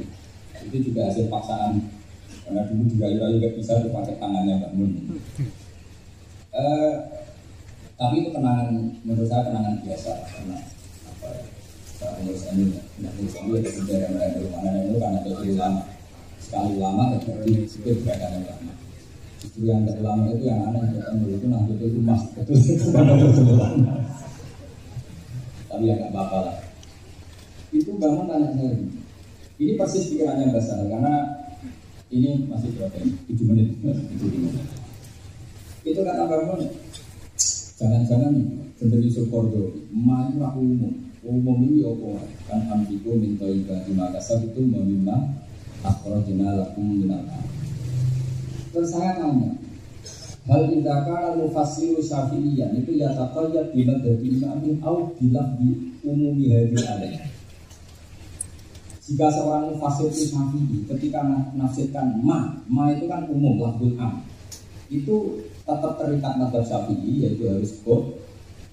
Itu 0.69 0.77
juga 0.93 1.01
hasil 1.09 1.33
paksaan. 1.33 1.81
Karena 2.45 2.61
dulu 2.69 2.83
juga 2.93 3.05
rayu 3.11 3.41
juga 3.41 3.49
bisa 3.57 3.73
dipakai 3.81 4.21
tangannya 4.21 4.55
Mbak 4.61 4.73
Mun. 4.77 4.91
Eh, 6.57 6.93
tapi 7.97 8.15
itu 8.21 8.31
kenangan 8.33 8.69
menurut 9.03 9.29
saya 9.29 9.49
kenangan 9.49 9.81
biasa 9.81 10.13
karena 10.29 10.59
apa 11.09 11.29
ya 12.21 12.35
saya 12.37 12.53
ini, 12.61 12.77
tidak 12.77 13.13
menurut 13.17 13.33
saya 13.33 13.57
itu 13.57 13.71
sejarah 13.81 14.09
mereka 14.13 14.49
mana 14.53 14.79
itu 14.85 14.97
karena 15.01 15.19
itu 15.25 15.53
lama 15.57 15.83
sekali 16.37 16.73
lama 16.77 17.03
terjadi 17.17 17.51
itu 17.65 17.77
gerakan 18.05 18.31
yang 18.37 18.45
lama. 18.47 18.73
Justru 19.41 19.63
yang 19.65 19.81
tidak 19.89 20.03
lama 20.05 20.25
itu 20.31 20.45
yang 20.45 20.61
aneh 20.69 20.83
datang 20.93 21.17
dulu 21.25 21.33
itu 21.41 21.47
nanti 21.49 21.73
itu 21.75 21.87
emas 22.01 22.23
itu 22.37 22.53
Tapi 25.67 25.83
ya 25.89 25.95
nggak 25.99 26.13
apa-apa 26.13 26.39
lah. 26.47 26.57
Itu 27.73 27.91
bangun 27.99 28.29
tanya 28.29 28.49
saya 28.55 28.73
ini 29.57 29.73
persis 29.81 30.13
pikirannya 30.13 30.53
besar 30.53 30.85
karena 30.85 31.15
ini 32.13 32.45
masih 32.47 32.77
berapa 32.77 32.97
ini? 33.03 33.13
7 33.35 33.51
menit, 33.51 33.69
7 33.83 34.21
menit. 34.31 34.55
Itu 35.83 36.01
kata 36.05 36.23
bangun, 36.29 36.61
jangan-jangan 37.77 38.33
bener 38.81 39.01
Yusuf 39.05 39.29
Kordo, 39.29 39.73
main 39.93 40.37
aku 40.41 40.61
umum. 40.61 40.95
Umum 41.27 41.59
ini 41.67 41.83
apa? 41.83 42.23
Kan 42.47 42.61
ambiku 42.71 43.19
minta 43.19 43.51
ibadah 43.51 43.91
makasar 43.91 44.47
itu 44.47 44.63
memima 44.63 45.37
akhrajna 45.87 46.49
lakum 46.57 46.87
minal 47.03 47.23
terus 48.75 48.93
saya 48.93 49.17
tanya 49.17 49.57
hal 50.47 50.63
indaka 50.71 51.35
mufassiru 51.39 52.03
syafi'iyan 52.03 52.77
itu 52.77 53.01
ya 53.01 53.15
taqayyad 53.17 53.73
bila 53.73 53.95
dari 54.05 54.27
imamin 54.37 54.77
au 54.85 55.11
bila 55.17 55.43
di 55.57 55.97
umumi 56.05 56.53
hadi 56.53 56.77
alaih 56.85 57.25
jika 59.07 59.27
seorang 59.33 59.75
mufassir 59.75 60.11
itu 60.11 60.35
syafi'i 60.35 60.79
ketika 60.95 61.23
nafsirkan 61.55 62.21
ma 62.21 62.59
ma 62.67 62.91
itu 62.93 63.07
kan 63.07 63.23
umum 63.31 63.63
lafzul 63.63 63.95
am. 64.03 64.27
Itu 64.91 65.43
tetap 65.67 65.93
terikat 65.99 66.33
nazar 66.39 66.63
syafi'i 66.63 67.27
yaitu 67.27 67.51
harus 67.51 67.83
kod 67.83 68.23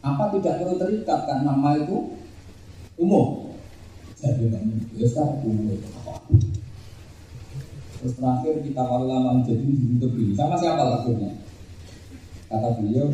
apa 0.04 0.36
tidak 0.36 0.60
perlu 0.62 0.76
terikat? 0.78 1.20
Karena 1.26 1.56
ma 1.56 1.80
itu 1.80 2.20
umum. 3.00 3.56
Jadi 4.20 4.52
besar 4.96 5.42
umum 5.44 5.80
terus 8.04 8.20
terakhir 8.20 8.60
kita 8.68 8.84
lama 8.84 9.48
jadi 9.48 9.64
untuk 9.64 10.12
ini. 10.20 10.36
Sama 10.36 10.60
siapa 10.60 10.84
lakunya 10.92 11.40
kata 12.52 12.70
beliau 12.78 13.10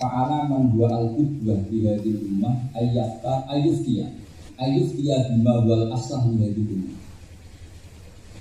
Fa'ala 0.00 0.48
man 0.48 0.72
dua 0.72 0.88
al 0.88 1.12
qudwah 1.12 1.60
di 1.68 1.84
hadil 1.84 2.24
rumah 2.24 2.56
ayyafta 2.72 3.44
ayyuftiya 3.52 4.08
ayyuftiya 4.56 5.28
bima 5.28 5.60
wal 5.60 5.92
aslah 5.92 6.24
di 6.24 6.40
hadil 6.40 6.96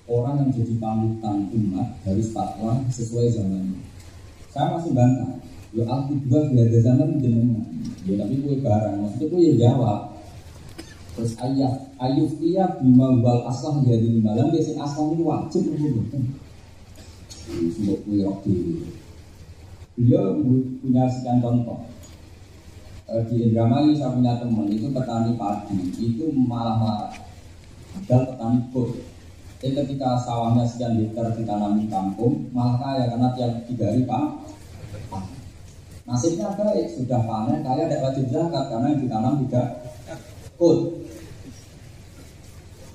orang 0.08 0.48
yang 0.48 0.50
jadi 0.56 0.80
panutan 0.80 1.52
umat 1.52 2.00
harus 2.08 2.32
fatwa 2.32 2.80
sesuai 2.88 3.36
zamannya 3.36 3.89
saya 4.60 4.76
masih 4.76 4.92
bantah 4.92 5.40
Yo 5.70 5.86
al 5.86 6.10
qudwah 6.10 6.50
di 6.50 6.58
hadil 6.58 6.82
zaman 6.82 7.22
jenengan. 7.22 7.62
Ya 8.02 8.18
tapi 8.18 8.42
gue 8.42 8.58
barang, 8.58 9.06
maksudnya 9.06 9.26
gue 9.30 9.42
ya 9.46 9.54
jawab. 9.70 10.18
Terus 11.14 11.38
ayat 11.38 11.94
ayat 12.02 12.32
iya 12.42 12.66
bima 12.82 13.14
wal 13.22 13.46
aslah 13.46 13.78
jadi 13.86 14.18
malam 14.18 14.50
biasa 14.50 14.82
asal 14.82 15.14
ini 15.14 15.22
wajib 15.22 15.70
itu 15.70 16.02
Sudah 17.50 17.98
kuyok 18.02 18.36
dulu. 18.46 18.90
Beliau 19.94 20.42
punya 20.82 21.06
sekian 21.06 21.38
contoh. 21.38 21.86
Eh, 23.10 23.22
di 23.30 23.50
Indramayu 23.50 23.94
saya 23.94 24.14
punya 24.14 24.38
teman 24.42 24.70
itu 24.70 24.90
petani 24.90 25.38
padi 25.38 25.78
itu 26.02 26.34
malah 26.34 26.78
marah. 26.82 27.14
Ada 27.94 28.26
petani 28.34 28.74
pur. 28.74 28.90
Jadi 29.60 29.76
ketika 29.86 30.18
sawahnya 30.18 30.66
sekian 30.66 30.98
liter 30.98 31.30
ditanami 31.36 31.86
kampung 31.92 32.48
malah 32.56 32.80
kaya 32.80 33.12
karena 33.12 33.28
tiap 33.38 33.54
tiga 33.70 33.92
hari 33.92 34.08
pak. 34.08 34.39
Nasibnya 36.10 36.50
baik, 36.58 36.90
sudah 36.98 37.22
panen, 37.22 37.62
kaya 37.62 37.86
tidak 37.86 38.02
wajib 38.10 38.26
zakat 38.34 38.66
karena 38.74 38.88
yang 38.90 39.02
ditanam 39.06 39.34
tidak 39.46 39.68
kut. 40.58 41.06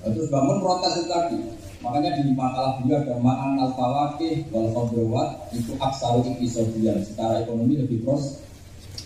Terus 0.03 0.27
bangun 0.27 0.59
protes 0.59 0.93
itu 0.99 1.07
tadi. 1.07 1.39
Makanya 1.79 2.19
di 2.19 2.33
makalah 2.35 2.81
beliau 2.81 3.07
ada 3.07 3.15
ma'an 3.21 3.55
al 3.61 3.71
fawakih 3.77 4.49
wal 4.51 4.67
khobrawat 4.73 5.47
itu 5.55 5.77
aksaru 5.79 6.27
iktisodian 6.33 6.99
secara 7.05 7.45
ekonomi 7.45 7.79
lebih 7.79 8.03
pros 8.03 8.41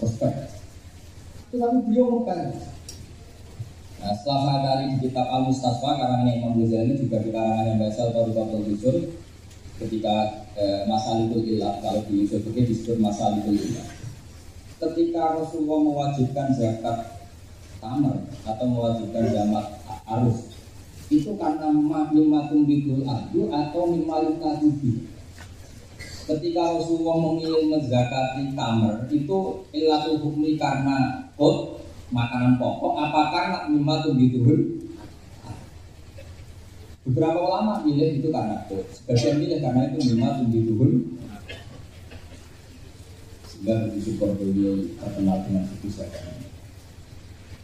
prospek. 0.02 0.48
Itu 1.52 1.62
tapi 1.62 1.78
beliau 1.86 2.24
bukan. 2.24 2.56
Nah, 4.00 4.15
setelah 4.15 4.80
di 4.80 4.95
kitab 5.04 5.28
Al 5.28 5.43
Mustafa 5.43 6.00
karangan 6.00 6.32
Imam 6.32 6.56
Ghazali 6.56 6.95
juga 6.95 7.19
di 7.19 7.36
karangan 7.36 7.67
yang 7.67 7.80
Basal 7.84 8.15
Tariqatul 8.15 8.63
Usul 8.72 8.98
ketika 9.76 10.48
eh, 10.56 10.88
masa 10.88 11.19
itu 11.19 11.60
ilah 11.60 11.84
kalau 11.84 12.00
di 12.08 12.24
Yusuf 12.24 12.48
disebut 12.48 12.95
masa 12.95 13.36
itu 13.43 13.60
ilah. 13.60 13.98
Ketika 14.80 15.36
Rasulullah 15.36 15.80
mewajibkan 15.84 16.56
zakat 16.56 17.20
tamar 17.84 18.15
atau 18.48 18.65
mewajibkan 18.68 19.28
jamak 19.28 19.65
arus 20.08 20.56
itu 21.10 21.36
karena 21.36 21.68
mimatum 22.13 22.63
bidul 22.63 23.02
adu 23.04 23.50
atau 23.50 23.92
mimalut 23.92 24.39
tubi. 24.39 25.10
Ketika 26.30 26.78
Rasulullah 26.78 27.18
memilih 27.18 27.74
menzakati 27.74 28.54
tamar 28.54 29.10
itu 29.10 29.65
ilatul 29.74 30.22
hukmi 30.22 30.62
karena 30.62 31.28
kot 31.34 31.82
makanan 32.13 32.62
pokok 32.62 32.94
apa 33.02 33.22
karena 33.34 33.58
mimma 33.74 34.06
tumbuh 34.06 34.58
Beberapa 37.10 37.39
ulama 37.42 37.82
pilih 37.82 38.22
itu 38.22 38.30
karena 38.30 38.70
itu. 38.70 38.78
Sebagian 38.94 39.42
pilih 39.42 39.58
karena 39.58 39.82
itu 39.89 39.98
mimma 40.13 40.38
tumbuh 40.38 40.94
Sehingga 43.60 43.91
begitu 43.91 44.15
beliau 44.15 44.88
terkenal 44.95 45.43
dengan 45.43 45.67
saja. 45.91 46.32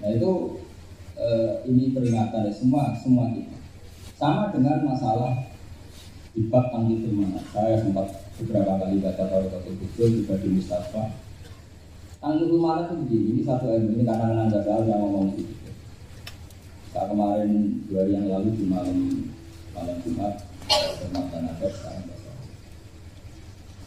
Nah 0.04 0.10
itu 0.12 0.60
eh, 1.16 1.52
ini 1.72 1.96
peringatan 1.96 2.52
ya 2.52 2.52
semua 2.52 2.92
semua 3.00 3.32
kita. 3.32 3.56
Sama 4.20 4.52
dengan 4.52 4.84
masalah 4.84 5.48
di 6.36 6.52
bab 6.52 6.68
tangki 6.68 7.08
mana. 7.16 7.40
Saya 7.56 7.80
sempat 7.80 8.12
beberapa 8.36 8.76
kali 8.76 9.00
baca 9.00 9.24
Taurat 9.24 9.56
Kudus 9.64 9.96
juga 9.96 10.36
di 10.36 10.60
Mustafa 10.60 11.26
Anggur 12.26 12.58
kemarin 12.58 12.90
itu 12.90 12.96
begini, 13.06 13.28
ini 13.38 13.42
satu 13.46 13.70
ini 13.70 14.02
karena 14.02 14.50
anak 14.50 14.66
tahu 14.66 14.90
yang 14.90 14.98
ngomong 14.98 15.38
gitu. 15.38 15.70
Saat 16.90 17.14
kemarin 17.14 17.86
dua 17.86 18.02
hari 18.02 18.18
yang 18.18 18.26
lalu 18.34 18.50
di 18.58 18.66
malam 18.66 19.30
malam 19.78 20.02
Jumat, 20.02 20.34
Jumat 21.06 21.26
dan 21.30 21.54
sekarang 21.54 22.15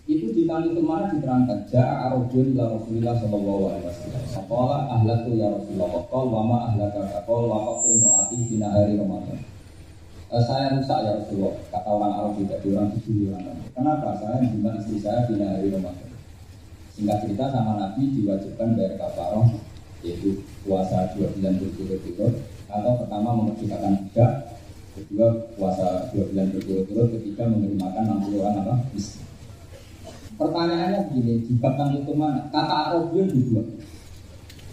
itu 0.08 0.32
di 0.32 0.48
tangki 0.48 0.72
kemarin 0.72 1.20
diterangkan 1.20 1.68
Ja'a 1.68 2.08
Arabun 2.08 2.56
ila 2.56 2.80
Rasulullah 2.80 3.12
Sallallahu 3.20 3.62
Alaihi 3.68 3.84
Wasallam. 3.92 4.22
Sekolah 4.24 4.80
ahlatu 4.88 5.30
ya 5.36 5.52
Rasulullah. 5.52 6.00
Kol 6.08 6.26
wama 6.32 6.56
ahlaka? 6.72 7.20
Kol 7.28 7.44
waktu 7.52 7.86
imro'ati 7.92 8.36
bina 8.48 8.72
hari 8.72 8.96
Ramadan. 8.96 9.36
Eh, 10.32 10.42
saya 10.48 10.72
rusak 10.72 10.98
ya 11.04 11.12
Rasulullah 11.12 11.52
kata 11.68 11.88
orang 11.92 12.12
Arab 12.16 12.32
juga 12.40 12.56
di 12.56 12.68
orang 12.72 12.88
tujuh 12.96 13.36
orang 13.36 13.60
Kenapa? 13.76 14.08
Saya 14.16 14.34
menjumpa 14.40 14.70
istri 14.80 14.96
saya 14.96 15.20
bina 15.28 15.46
hari 15.52 15.68
Ramadan. 15.76 16.08
Singkat 16.96 17.16
cerita 17.28 17.44
sama 17.52 17.72
Nabi 17.76 18.02
diwajibkan 18.16 18.68
bayar 18.80 18.96
kafaroh 18.96 19.60
yaitu 20.00 20.40
puasa 20.64 21.12
dua 21.12 21.28
bulan 21.36 21.52
berturut-turut. 21.60 22.34
Atau 22.72 22.92
pertama 23.04 23.36
memerdekakan 23.36 24.08
budak, 24.08 24.32
kedua 24.96 25.26
puasa 25.52 26.08
dua 26.16 26.24
bulan 26.32 26.48
berturut-turut, 26.48 27.08
ketiga 27.12 27.44
menerima 27.44 27.76
makan 27.76 28.04
60 28.24 28.40
orang 28.40 28.56
apa? 28.64 28.74
Miskin. 28.96 29.27
Pertanyaannya 30.38 31.10
begini, 31.10 31.34
di 31.42 31.52
bab 31.58 31.74
itu 31.90 32.12
mana? 32.14 32.46
Kata 32.54 32.94
Arabian 32.94 33.26
dibuang. 33.26 33.74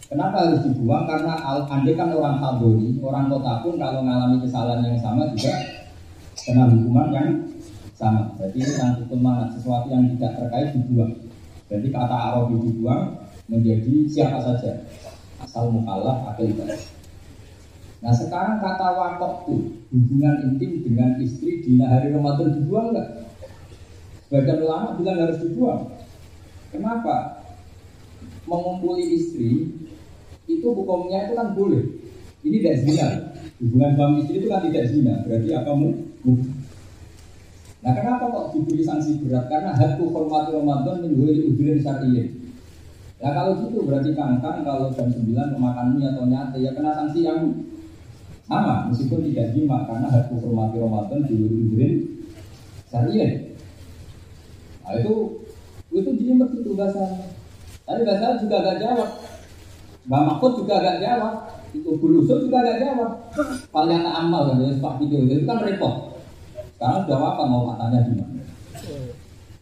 Kenapa 0.06 0.46
harus 0.46 0.62
dibuang? 0.62 1.10
Karena 1.10 1.34
andai 1.42 1.98
kan 1.98 2.14
orang 2.14 2.38
Saburi, 2.38 2.94
orang 3.02 3.26
kota 3.26 3.66
pun 3.66 3.74
kalau 3.82 4.06
mengalami 4.06 4.38
kesalahan 4.46 4.86
yang 4.86 5.02
sama 5.02 5.26
juga 5.34 5.58
kena 6.38 6.70
hukuman 6.70 7.10
yang 7.10 7.30
sama. 7.98 8.30
Jadi 8.38 8.62
ini 8.62 8.74
nanti 8.78 9.02
mana 9.18 9.50
sesuatu 9.50 9.90
yang 9.90 10.06
tidak 10.14 10.38
terkait 10.38 10.70
dibuang. 10.78 11.18
Jadi 11.66 11.88
kata 11.90 12.14
Arabi 12.14 12.62
dibuang 12.62 13.18
menjadi 13.50 14.06
siapa 14.06 14.38
saja 14.38 14.86
asal 15.42 15.74
mukallaf 15.74 16.30
akil 16.34 16.54
Nah 18.06 18.14
sekarang 18.14 18.62
kata 18.62 18.88
waktu 18.94 19.26
itu 19.42 19.56
hubungan 19.90 20.36
intim 20.46 20.86
dengan 20.86 21.18
istri 21.18 21.66
di 21.66 21.82
hari 21.82 22.14
Ramadan 22.14 22.54
dibuang 22.62 22.94
enggak? 22.94 23.25
Sebagian 24.26 24.66
ulama 24.66 24.98
bilang 24.98 25.22
harus 25.22 25.38
dibuang. 25.42 25.82
Kenapa? 26.74 27.46
Mengumpuli 28.50 29.18
istri 29.18 29.70
itu 30.46 30.68
hukumnya 30.70 31.30
itu 31.30 31.34
kan 31.38 31.54
boleh. 31.54 31.82
Ini 32.46 32.62
tidak 32.62 32.78
zina. 32.86 33.08
Hubungan 33.58 33.92
suami 33.98 34.16
istri 34.22 34.42
itu 34.42 34.48
kan 34.50 34.62
tidak 34.66 34.86
zina. 34.90 35.14
Berarti 35.26 35.50
apa 35.54 35.72
mu? 35.74 35.90
Nah 37.86 37.94
kenapa 37.94 38.34
kok 38.34 38.46
diberi 38.58 38.82
sanksi 38.82 39.22
berat? 39.22 39.46
Karena 39.46 39.78
hakku 39.78 40.10
hormati 40.10 40.58
Ramadan 40.58 41.06
menjual 41.06 41.54
ujian 41.54 41.78
syariah. 41.86 42.34
Ya 43.22 43.30
kalau 43.30 43.62
gitu 43.62 43.86
berarti 43.86 44.12
kangkang 44.18 44.66
kalau 44.66 44.90
jam 44.92 45.08
9 45.08 45.22
memakan 45.56 45.96
mie 45.96 46.10
atau 46.10 46.26
nyate 46.28 46.58
ya 46.60 46.74
kena 46.76 46.92
sanksi 46.98 47.24
yang 47.24 47.48
sama 48.46 48.90
meskipun 48.92 49.26
tidak 49.32 49.56
jima 49.56 49.86
karena 49.88 50.10
hakku 50.10 50.38
hormati 50.42 50.82
Ramadan 50.82 51.30
menjual 51.30 51.54
ujian 51.54 51.94
syariah. 52.90 53.55
Nah 54.86 54.94
itu 55.02 55.14
itu 55.90 56.10
jima 56.22 56.46
itu 56.54 56.72
bahasa. 56.78 57.02
Tapi 57.86 58.02
bahasa 58.06 58.38
juga 58.38 58.56
agak 58.62 58.78
jawab. 58.82 59.10
Mbak 60.06 60.22
Mahfud 60.22 60.52
juga 60.62 60.74
agak 60.78 60.98
jawab. 61.02 61.34
Itu 61.74 61.98
Bulusul 61.98 62.46
juga 62.46 62.62
agak 62.62 62.78
jawab. 62.86 63.12
Kalian 63.74 64.06
amal 64.06 64.54
kan, 64.54 64.62
ya, 64.62 64.78
Pak 64.78 64.94
Video 65.02 65.26
itu 65.26 65.44
kan 65.44 65.60
repot. 65.66 66.16
Sekarang 66.78 67.08
sudah 67.08 67.18
apa 67.18 67.44
mau 67.50 67.72
matanya 67.74 68.06
di 68.06 68.14
mana? 68.20 68.44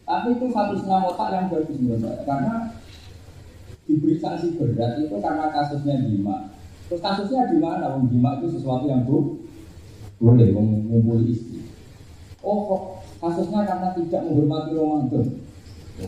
Tapi 0.04 0.36
itu 0.36 0.46
satu 0.52 0.76
setengah 0.76 1.08
otak 1.08 1.28
yang 1.32 1.46
bagus 1.48 1.80
menurut 1.80 2.04
saya 2.04 2.20
karena 2.28 2.54
diberi 3.88 4.20
sanksi 4.20 4.52
berat 4.60 5.00
itu 5.00 5.16
karena 5.16 5.48
kasusnya 5.48 6.04
Bima. 6.04 6.52
Terus 6.88 7.00
kasusnya 7.00 7.48
di 7.48 7.56
mana? 7.56 7.96
Bima 8.04 8.36
itu 8.36 8.52
sesuatu 8.52 8.84
yang 8.84 9.08
bu 9.08 9.40
boleh 10.20 10.52
mengumpul 10.52 11.24
istri. 11.24 11.64
Oh 12.44 12.68
kok 12.68 12.82
kasusnya 13.24 13.64
karena 13.64 13.88
tidak 13.96 14.20
menghormati 14.28 14.70
Ramadan. 14.76 15.26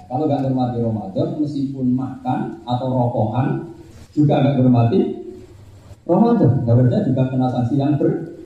Kalau 0.05 0.24
nggak 0.29 0.40
menghormati 0.44 0.79
Ramadan, 0.85 1.29
meskipun 1.40 1.87
makan 1.96 2.38
atau 2.68 2.87
rokokan 2.92 3.46
juga 4.12 4.44
nggak 4.44 4.55
menghormati 4.61 5.00
Ramadan. 6.05 6.52
Harusnya 6.68 7.00
juga 7.09 7.22
kena 7.33 7.48
sanksi 7.48 7.74
yang 7.81 7.96
ber. 7.96 8.37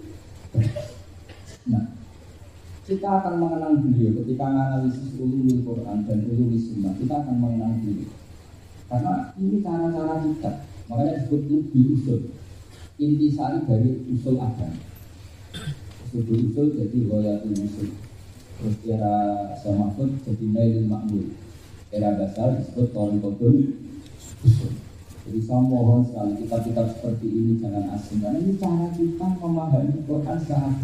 Nah, 1.71 1.85
kita 2.91 3.07
akan 3.07 3.39
mengenang 3.39 3.87
beliau 3.87 4.19
ketika 4.19 4.51
menganalisis 4.51 5.15
ulumul 5.15 5.63
Quran 5.63 6.03
dan 6.11 6.27
ulumul 6.27 6.59
sunnah 6.59 6.91
kita 6.99 7.23
akan 7.23 7.39
mengenang 7.39 7.79
beliau 7.87 8.11
karena 8.91 9.13
ini 9.39 9.63
cara-cara 9.63 10.15
kita 10.27 10.53
makanya 10.91 11.13
disebut 11.23 11.43
lebih 11.47 11.85
usul 11.95 12.21
intisari 12.99 13.63
dari 13.63 13.95
usul 14.11 14.43
agama 14.43 14.83
usul 16.11 16.51
usul 16.51 16.67
jadi 16.75 16.99
royatul 17.07 17.55
usul 17.63 17.89
terus 18.61 18.77
era 18.85 19.15
Mahfud 19.65 20.21
jadi 20.29 20.45
nailul 20.45 20.87
makmul 20.93 21.33
era 21.89 22.13
dasar 22.21 22.61
disebut 22.61 22.93
torikotul 22.93 23.57
jadi 25.25 25.41
saya 25.45 25.61
mohon 25.65 26.05
sekali 26.05 26.45
kita-kita 26.45 26.83
seperti 26.93 27.27
ini 27.29 27.53
jangan 27.57 27.97
asing 27.97 28.21
karena 28.21 28.39
ini 28.45 28.55
cara 28.61 28.87
kita 28.93 29.27
memahami 29.41 29.97
Quran 30.05 30.39
benar 30.45 30.75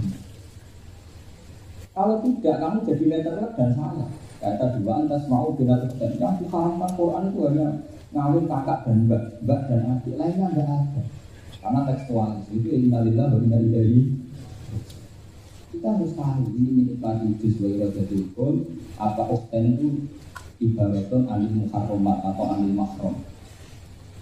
kalau 1.96 2.20
tidak, 2.20 2.60
kamu 2.60 2.78
jadi 2.84 3.04
letterlek 3.08 3.56
dan 3.56 3.72
salah. 3.72 4.12
Kata 4.36 4.76
dua, 4.76 5.00
antas 5.00 5.24
mau 5.32 5.56
bila 5.56 5.80
terjadi. 5.80 6.20
Yang 6.20 6.44
diharamkan 6.44 6.92
Quran 6.92 7.32
itu 7.32 7.40
hanya 7.48 7.68
ngawin 8.12 8.44
kakak 8.44 8.78
dan 8.84 8.96
mbak, 9.08 9.22
mbak 9.40 9.60
dan 9.64 9.80
adik. 9.96 10.14
Lainnya 10.20 10.52
tidak 10.52 10.68
ada. 10.76 11.02
Karena 11.56 11.80
tekstualis 11.88 12.46
itu 12.52 12.68
innalillah 12.68 13.32
wa 13.32 13.40
inna 13.40 13.58
ilaihi 13.64 14.00
kita 15.86 16.02
harus 16.02 16.18
tahu 16.18 16.50
ini 16.58 16.70
menikmati 16.82 17.38
juz 17.38 17.62
wa 17.62 17.70
iradatul 17.70 18.26
kul 18.34 18.54
apa 18.98 19.22
ukten 19.30 19.78
itu 19.78 20.10
ibaratun 20.58 21.30
anil 21.30 21.62
muharramat 21.62 22.26
atau 22.26 22.58
anil 22.58 22.74
mahram 22.74 23.14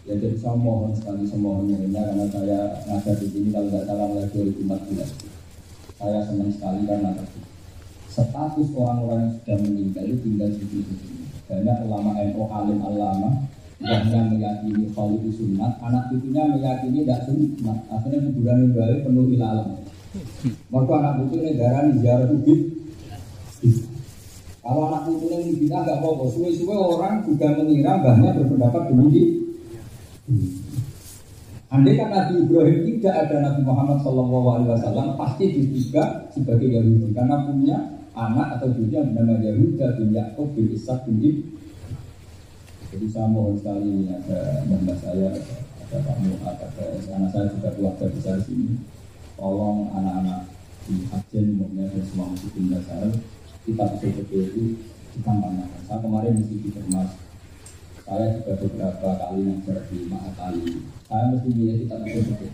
ya 0.05 0.13
jadi 0.21 0.37
saya 0.37 0.61
mohon 0.61 0.93
sekali 0.93 1.25
semohon 1.25 1.73
mohonnya 1.73 2.05
karena 2.05 2.29
saya 2.29 2.61
ngajar 2.85 3.17
di 3.17 3.33
sini 3.33 3.49
kalau 3.49 3.73
nggak 3.73 3.89
salah 3.89 4.07
mulai 4.13 4.29
2014 4.29 5.97
saya 5.97 6.21
senang 6.29 6.53
sekali 6.53 6.85
karena 6.85 7.17
tadi 7.17 7.41
status 8.13 8.69
orang-orang 8.77 9.21
yang 9.25 9.33
sudah 9.41 9.57
meninggal 9.65 10.05
itu 10.05 10.21
tinggal 10.21 10.49
di 10.53 10.65
situ. 10.69 10.95
Banyak 11.49 11.77
ulama 11.89 12.13
NU 12.21 12.45
alim 12.45 12.79
alama 12.85 13.31
yang 13.81 14.29
meyakini 14.37 14.87
itu 14.93 15.31
sunat, 15.33 15.81
anak 15.81 16.13
cucunya 16.13 16.45
meyakini 16.47 17.09
tidak 17.09 17.25
sunat. 17.25 17.79
Akhirnya 17.89 18.21
kuburan 18.29 18.71
baru 18.71 18.97
penuh 19.01 19.27
ilalam. 19.33 19.84
Maka 20.71 20.93
anak 21.03 21.13
cucu 21.27 21.43
negara 21.43 21.91
ziarah 21.99 22.31
ubid. 22.31 22.61
Kalau 24.63 24.83
anak 24.87 25.11
cucu 25.11 25.27
yang 25.27 25.43
kita 25.59 25.77
nggak 25.83 25.99
apa-apa, 25.99 26.25
suwe-suwe 26.31 26.75
orang 26.79 27.27
juga 27.27 27.51
mengira 27.59 27.99
banyak 27.99 28.33
berpendapat 28.39 28.83
demikian. 28.95 29.43
Andai 31.75 31.99
kan 31.99 32.15
Nabi 32.15 32.47
Ibrahim 32.47 32.87
tidak 32.87 33.15
ada 33.27 33.37
Nabi 33.51 33.61
Muhammad 33.67 33.99
SAW, 34.07 35.19
pasti 35.19 35.51
diduga 35.51 36.31
sebagai 36.31 36.71
Yahudi 36.71 37.11
karena 37.11 37.43
punya 37.43 37.77
anak 38.15 38.63
atau 38.63 38.71
cucu 38.71 38.95
yang 38.95 39.11
bernama 39.11 39.43
Yahuda 39.43 39.99
bin 39.99 40.15
Yakub 40.15 40.55
bin 40.55 40.71
Ishak 40.71 41.03
bin 41.11 41.19
Ibrahim. 41.19 41.51
Jadi 42.95 43.07
saya 43.11 43.27
mohon 43.27 43.59
sekali 43.59 44.07
ada 44.07 44.63
mbak 44.71 44.95
saya, 45.03 45.35
ada 45.35 45.55
Bapak 45.91 46.15
Muhammad, 46.23 46.71
karena 47.11 47.27
saya 47.35 47.51
juga 47.51 47.75
keluarga 47.75 48.07
besar 48.15 48.39
sini. 48.47 48.79
Tolong 49.35 49.91
anak-anak 49.91 50.41
di 50.87 51.09
Aceh, 51.11 51.43
umumnya 51.43 51.91
dan 51.91 52.05
semua 52.07 52.31
muslim 52.31 52.71
dasar, 52.71 53.11
kita 53.65 53.83
betul-betul 53.97 54.41
itu 54.47 54.63
dikampanyakan. 55.17 55.81
Saya 55.89 55.99
kemarin 56.05 56.39
mesti 56.39 56.55
di 56.61 56.71
Termas, 56.71 57.11
saya 58.05 58.37
juga 58.37 58.53
beberapa 58.61 59.09
kali 59.17 59.41
ngajar 59.49 59.79
di 59.89 59.99
Mahatali. 60.07 60.65
Saya 61.09 61.25
mesti 61.33 61.49
milih 61.51 61.77
kita 61.89 61.95
betul-betul. 62.05 62.51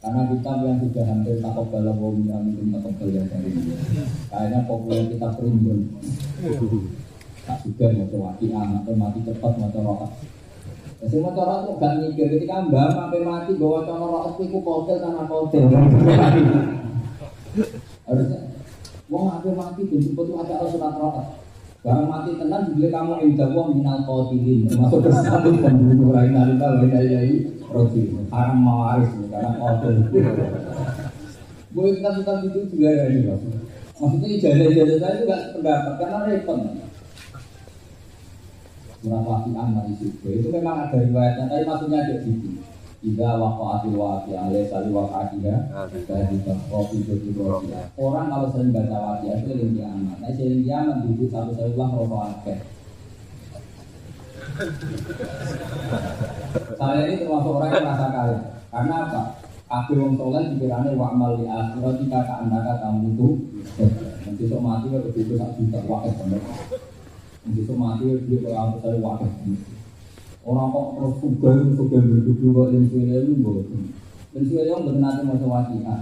Karena 0.00 0.22
kita 0.32 0.50
yang 0.64 0.78
sudah 0.80 1.04
hampir 1.04 1.36
takut 1.44 1.66
dalam 1.68 1.96
wong 2.00 2.24
yang 2.24 2.40
mungkin 2.40 2.72
takut 2.72 3.12
yang 3.12 3.28
dari 3.28 3.52
ini. 3.52 3.76
Kayaknya 4.32 4.58
populer 4.64 5.12
kita 5.12 5.28
perimbun. 5.36 5.78
Tak 7.44 7.58
juga 7.68 7.86
mau 7.92 8.08
coba 8.08 8.30
atau 8.40 8.94
mati 8.96 9.20
cepat 9.24 9.52
mau 9.60 9.68
semua 11.08 11.32
cara 11.32 11.64
itu 11.64 11.72
gak 11.80 11.94
mikir 12.04 12.26
ketika 12.28 12.60
mbak 12.68 12.92
sampai 12.92 13.24
mati 13.24 13.56
bawa 13.56 13.88
cara 13.88 14.04
roh 14.04 14.36
itu 14.36 14.58
kotel 14.60 14.96
karena 15.00 15.24
kotel. 15.24 15.64
Harusnya, 18.04 18.38
wong 19.08 19.24
sampai 19.32 19.52
mati 19.56 19.80
dan 19.88 20.00
sebut 20.04 20.24
itu 20.28 20.34
ada 20.36 20.68
surat 20.68 20.94
roh. 21.00 21.40
Barang 21.80 22.12
mati 22.12 22.36
tenang 22.36 22.68
dibeli 22.68 22.92
kamu 22.92 23.16
indah 23.24 23.48
wong 23.56 23.80
minal 23.80 24.04
kotilin 24.04 24.68
termasuk 24.68 25.00
bersatu 25.00 25.48
pembunuh 25.64 26.12
lain 26.12 26.36
alita 26.36 26.68
lain 26.76 26.92
ayai 26.92 27.48
roti 27.72 28.12
haram 28.28 28.60
mawaris 28.60 29.08
karena 29.32 29.50
kotel. 29.56 29.94
Gue 31.70 31.96
kita 31.96 32.10
kita 32.20 32.32
itu 32.44 32.60
juga 32.76 32.88
ya 32.92 33.04
ini 33.08 33.30
Maksudnya 34.00 34.28
ijazah-ijazah 34.36 34.96
saya 35.00 35.14
juga 35.20 35.36
pendapat 35.56 35.92
karena 35.96 36.18
repot 36.28 36.60
surat 39.00 39.24
waki'an 39.24 39.68
dari 39.72 39.94
situ 39.96 40.28
itu 40.28 40.48
memang 40.52 40.88
ada 40.88 40.96
riwayatnya 41.00 41.44
tapi 41.48 41.64
maksudnya 41.64 41.98
ada 42.04 42.14
di 42.20 42.24
situ 42.28 42.50
Ida 43.00 43.40
waqa'atil 43.40 43.96
waqi'ah 43.96 44.52
alaih 44.52 44.68
sali 44.68 44.92
waqa'atiha 44.92 45.56
Dari 46.04 46.36
kopi 46.68 47.00
itu 47.00 47.32
Orang 47.96 48.28
kalau 48.28 48.52
sering 48.52 48.76
baca 48.76 48.92
waqi'ah 48.92 49.40
itu 49.40 49.56
sering 49.56 49.72
kiamat 49.72 50.16
Nah 50.20 50.28
sering 50.36 50.60
kiamat 50.60 51.08
duduk 51.08 51.32
satu 51.32 51.56
saya 51.56 51.72
ulang 51.72 51.96
rokok 51.96 52.22
akeh. 52.28 52.58
Saya 56.76 57.00
ini 57.08 57.24
termasuk 57.24 57.56
orang 57.56 57.72
yang 57.72 57.84
merasa 57.88 58.06
kaya. 58.12 58.38
Karena 58.68 58.96
apa? 59.08 59.22
Aku 59.70 59.90
wong 59.96 60.12
soleh 60.20 60.42
pikirannya 60.52 60.98
wa 60.98 61.14
amal 61.16 61.40
di 61.40 61.48
akhirat 61.48 61.94
jika 62.04 62.20
ka 62.26 62.34
andaka 62.44 62.84
tamu 62.84 63.14
itu 63.14 63.28
Nanti 64.26 64.44
sok 64.44 64.60
mati 64.60 64.92
begitu 64.92 65.40
tak 65.40 65.56
juta 65.56 65.78
wakil 65.88 66.12
bener 66.20 66.42
Begitu 67.48 67.72
mati 67.72 68.04
dia 68.28 68.38
kalau 68.44 68.58
aku 68.68 68.76
cari 68.84 68.98
wakil. 69.00 69.30
Orang 70.40 70.72
kok 70.72 70.86
terus 70.96 71.14
suka 71.20 71.50
suka 71.76 71.96
berdua 72.00 72.50
kok 72.52 72.66
yang 72.72 72.84
suwe 72.88 73.16
itu. 73.20 73.52
Dan 74.32 74.42
suwe 74.44 74.60
itu 74.64 74.72
nggak 74.72 74.96
nanti 75.00 75.20
mau 75.24 75.36
wakian. 75.36 76.00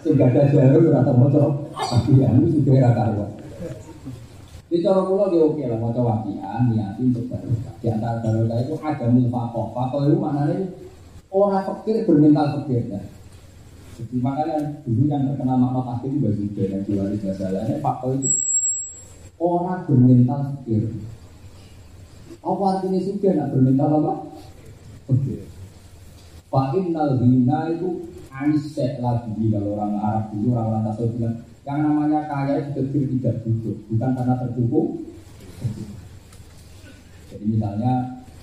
Sehingga 0.00 0.32
ada 0.32 0.42
jarum 0.48 0.92
atau 0.92 1.14
mau 1.16 1.28
wakian 1.76 2.40
itu 2.40 2.60
sudah 2.60 2.76
rata 2.80 3.02
rata. 3.12 3.26
Di 4.70 4.78
cara 4.86 5.02
pulau 5.02 5.28
dia 5.28 5.42
oke 5.44 5.62
lah 5.64 5.78
mau 5.80 5.92
wakian 5.92 6.60
niatin 6.72 7.12
untuk 7.12 7.28
barokah. 7.28 7.74
Di 7.80 7.86
antara 7.92 8.20
barokah 8.24 8.58
itu 8.64 8.74
ada 8.80 9.06
mulfakoh. 9.08 9.66
Fakoh 9.76 10.00
itu 10.08 10.16
mana 10.16 10.42
nih? 10.48 10.68
Orang 11.30 11.62
fakir 11.62 12.02
bermental 12.08 12.58
fakir 12.58 12.90
ya. 12.90 13.00
Jadi 14.00 14.16
makanya 14.24 14.80
dulu 14.88 15.04
yang 15.12 15.28
terkenal 15.28 15.60
makna 15.60 15.80
fakir 15.84 16.16
itu 16.16 16.18
bagi 16.24 16.44
dia 16.56 16.64
yang 16.72 16.82
diwaris 16.88 17.20
masalahnya 17.20 17.76
fakir 17.84 18.10
itu 18.16 18.28
Orang 19.40 19.88
bermental 19.88 20.60
pikir. 20.60 20.92
Apa 22.44 22.64
artinya 22.76 23.00
suka 23.00 23.28
nak 23.32 23.56
bermental 23.56 23.90
apa? 24.04 24.14
Pikir. 25.08 25.48
Pak 26.50 26.76
Innal 26.76 27.16
Hina 27.24 27.72
itu 27.72 28.10
anisek 28.30 28.98
lagi 28.98 29.50
kalau 29.50 29.78
orang 29.78 29.98
Arab 29.98 30.24
dulu 30.34 30.54
orang 30.54 30.86
tasawuf 30.86 31.14
bilang 31.18 31.36
yang 31.66 31.78
namanya 31.84 32.26
kaya 32.26 32.62
itu 32.62 32.70
kecil 32.78 33.04
tidak 33.18 33.46
butuh 33.46 33.76
bukan 33.90 34.10
karena 34.16 34.34
tercukup 34.40 34.86
jadi 37.30 37.44
misalnya 37.46 37.92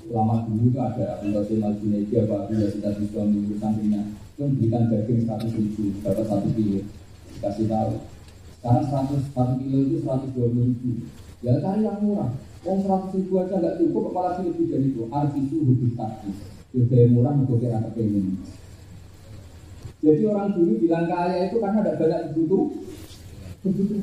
ulama 0.07 0.45
dulu 0.47 0.71
itu 0.71 0.79
ada 0.79 1.19
Abu 1.19 1.27
Qasim 1.35 1.65
al 1.65 1.75
Junaidi 1.81 2.13
apa 2.15 2.35
Abu 2.45 2.53
Yazid 2.55 2.83
al 2.85 2.95
Bistami 2.95 3.57
sampingnya 3.57 4.01
itu 4.37 4.41
memberikan 4.45 4.83
daging 4.87 5.25
100 5.25 5.57
ribu 5.57 5.83
dapat 6.05 6.25
satu 6.29 6.47
kilo 6.53 6.85
dikasih 7.35 7.65
tahu 7.67 7.91
sekarang 8.57 8.85
100 8.89 9.33
satu 9.37 9.53
kilo 9.61 9.77
itu 9.85 9.97
120 10.01 10.69
ribu. 10.73 10.89
Ya 11.45 11.61
cari 11.61 11.85
yang 11.85 12.01
murah. 12.01 12.33
Uang 12.65 12.79
100 12.81 13.13
ribu 13.13 13.33
aja 13.37 13.53
nggak 13.61 13.77
cukup, 13.77 14.03
apalagi 14.09 14.49
lebih 14.49 14.65
dari 14.73 14.87
itu. 14.89 15.01
Arti 15.13 15.39
itu 15.45 15.57
lebih 15.61 15.89
tadi. 15.93 16.29
Lebih 16.73 17.13
murah 17.13 17.33
untuk 17.37 17.61
kira 17.61 17.77
kepengen. 17.85 18.41
Jadi 20.01 20.21
orang 20.25 20.53
dulu 20.53 20.73
bilang 20.81 21.05
kaya 21.05 21.49
itu 21.49 21.57
karena 21.61 21.77
ada 21.85 21.93
banyak 21.97 22.21
butuh. 22.33 22.65
Begitu. 23.65 23.93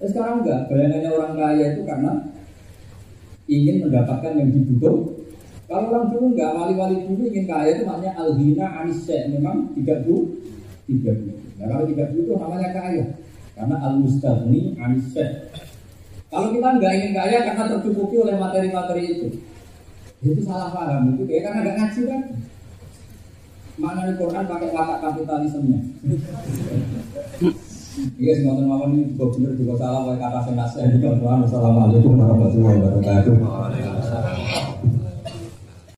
Eh, 0.00 0.08
sekarang 0.12 0.44
enggak, 0.44 0.68
bayangannya 0.68 1.10
orang 1.12 1.32
kaya 1.36 1.64
itu 1.72 1.82
karena 1.88 2.12
ingin 3.48 3.76
mendapatkan 3.88 4.32
yang 4.36 4.50
dibutuh. 4.52 5.24
Kalau 5.64 5.88
orang 5.88 6.06
dulu 6.12 6.24
enggak, 6.36 6.50
wali-wali 6.52 6.96
dulu 7.08 7.22
ingin 7.24 7.46
kaya 7.48 7.80
itu 7.80 7.84
maknanya 7.88 8.12
anisya, 8.84 9.32
memang 9.32 9.72
tidak 9.72 10.04
bu, 10.04 10.36
tidak 10.84 11.16
bu. 11.24 11.32
Nah 11.56 11.66
kalau 11.72 11.84
tidak 11.88 12.08
butuh 12.12 12.36
namanya 12.36 12.70
kaya. 12.76 13.04
Karena 13.54 13.76
al 13.78 13.94
mustahni 14.02 14.74
anisyah. 14.74 15.30
Kalau 16.26 16.50
kita 16.50 16.68
nggak 16.78 16.92
ingin 16.98 17.12
kaya 17.14 17.38
karena 17.46 17.64
tercukupi 17.70 18.18
oleh 18.18 18.34
materi-materi 18.34 19.02
itu, 19.06 19.28
itu 20.26 20.42
salah 20.42 20.74
paham. 20.74 21.14
Itu 21.14 21.22
kayak 21.30 21.42
karena 21.46 21.58
nggak 21.62 21.76
ngaji 21.78 22.00
kan. 22.10 22.22
Mana 23.74 24.06
di 24.10 24.14
Quran 24.18 24.46
pakai 24.46 24.70
watak 24.70 24.98
kapitalismenya. 25.02 25.80
Iya, 28.18 28.32
semua 28.42 28.58
teman-teman 28.58 28.90
ini 28.90 29.14
juga 29.14 29.38
benar 29.38 29.52
juga 29.54 29.74
salah, 29.78 30.18
kata 30.18 30.40
senasnya. 30.50 30.98
Assalamualaikum 31.46 32.18
warahmatullahi 32.18 32.78
wabarakatuh. 32.82 33.34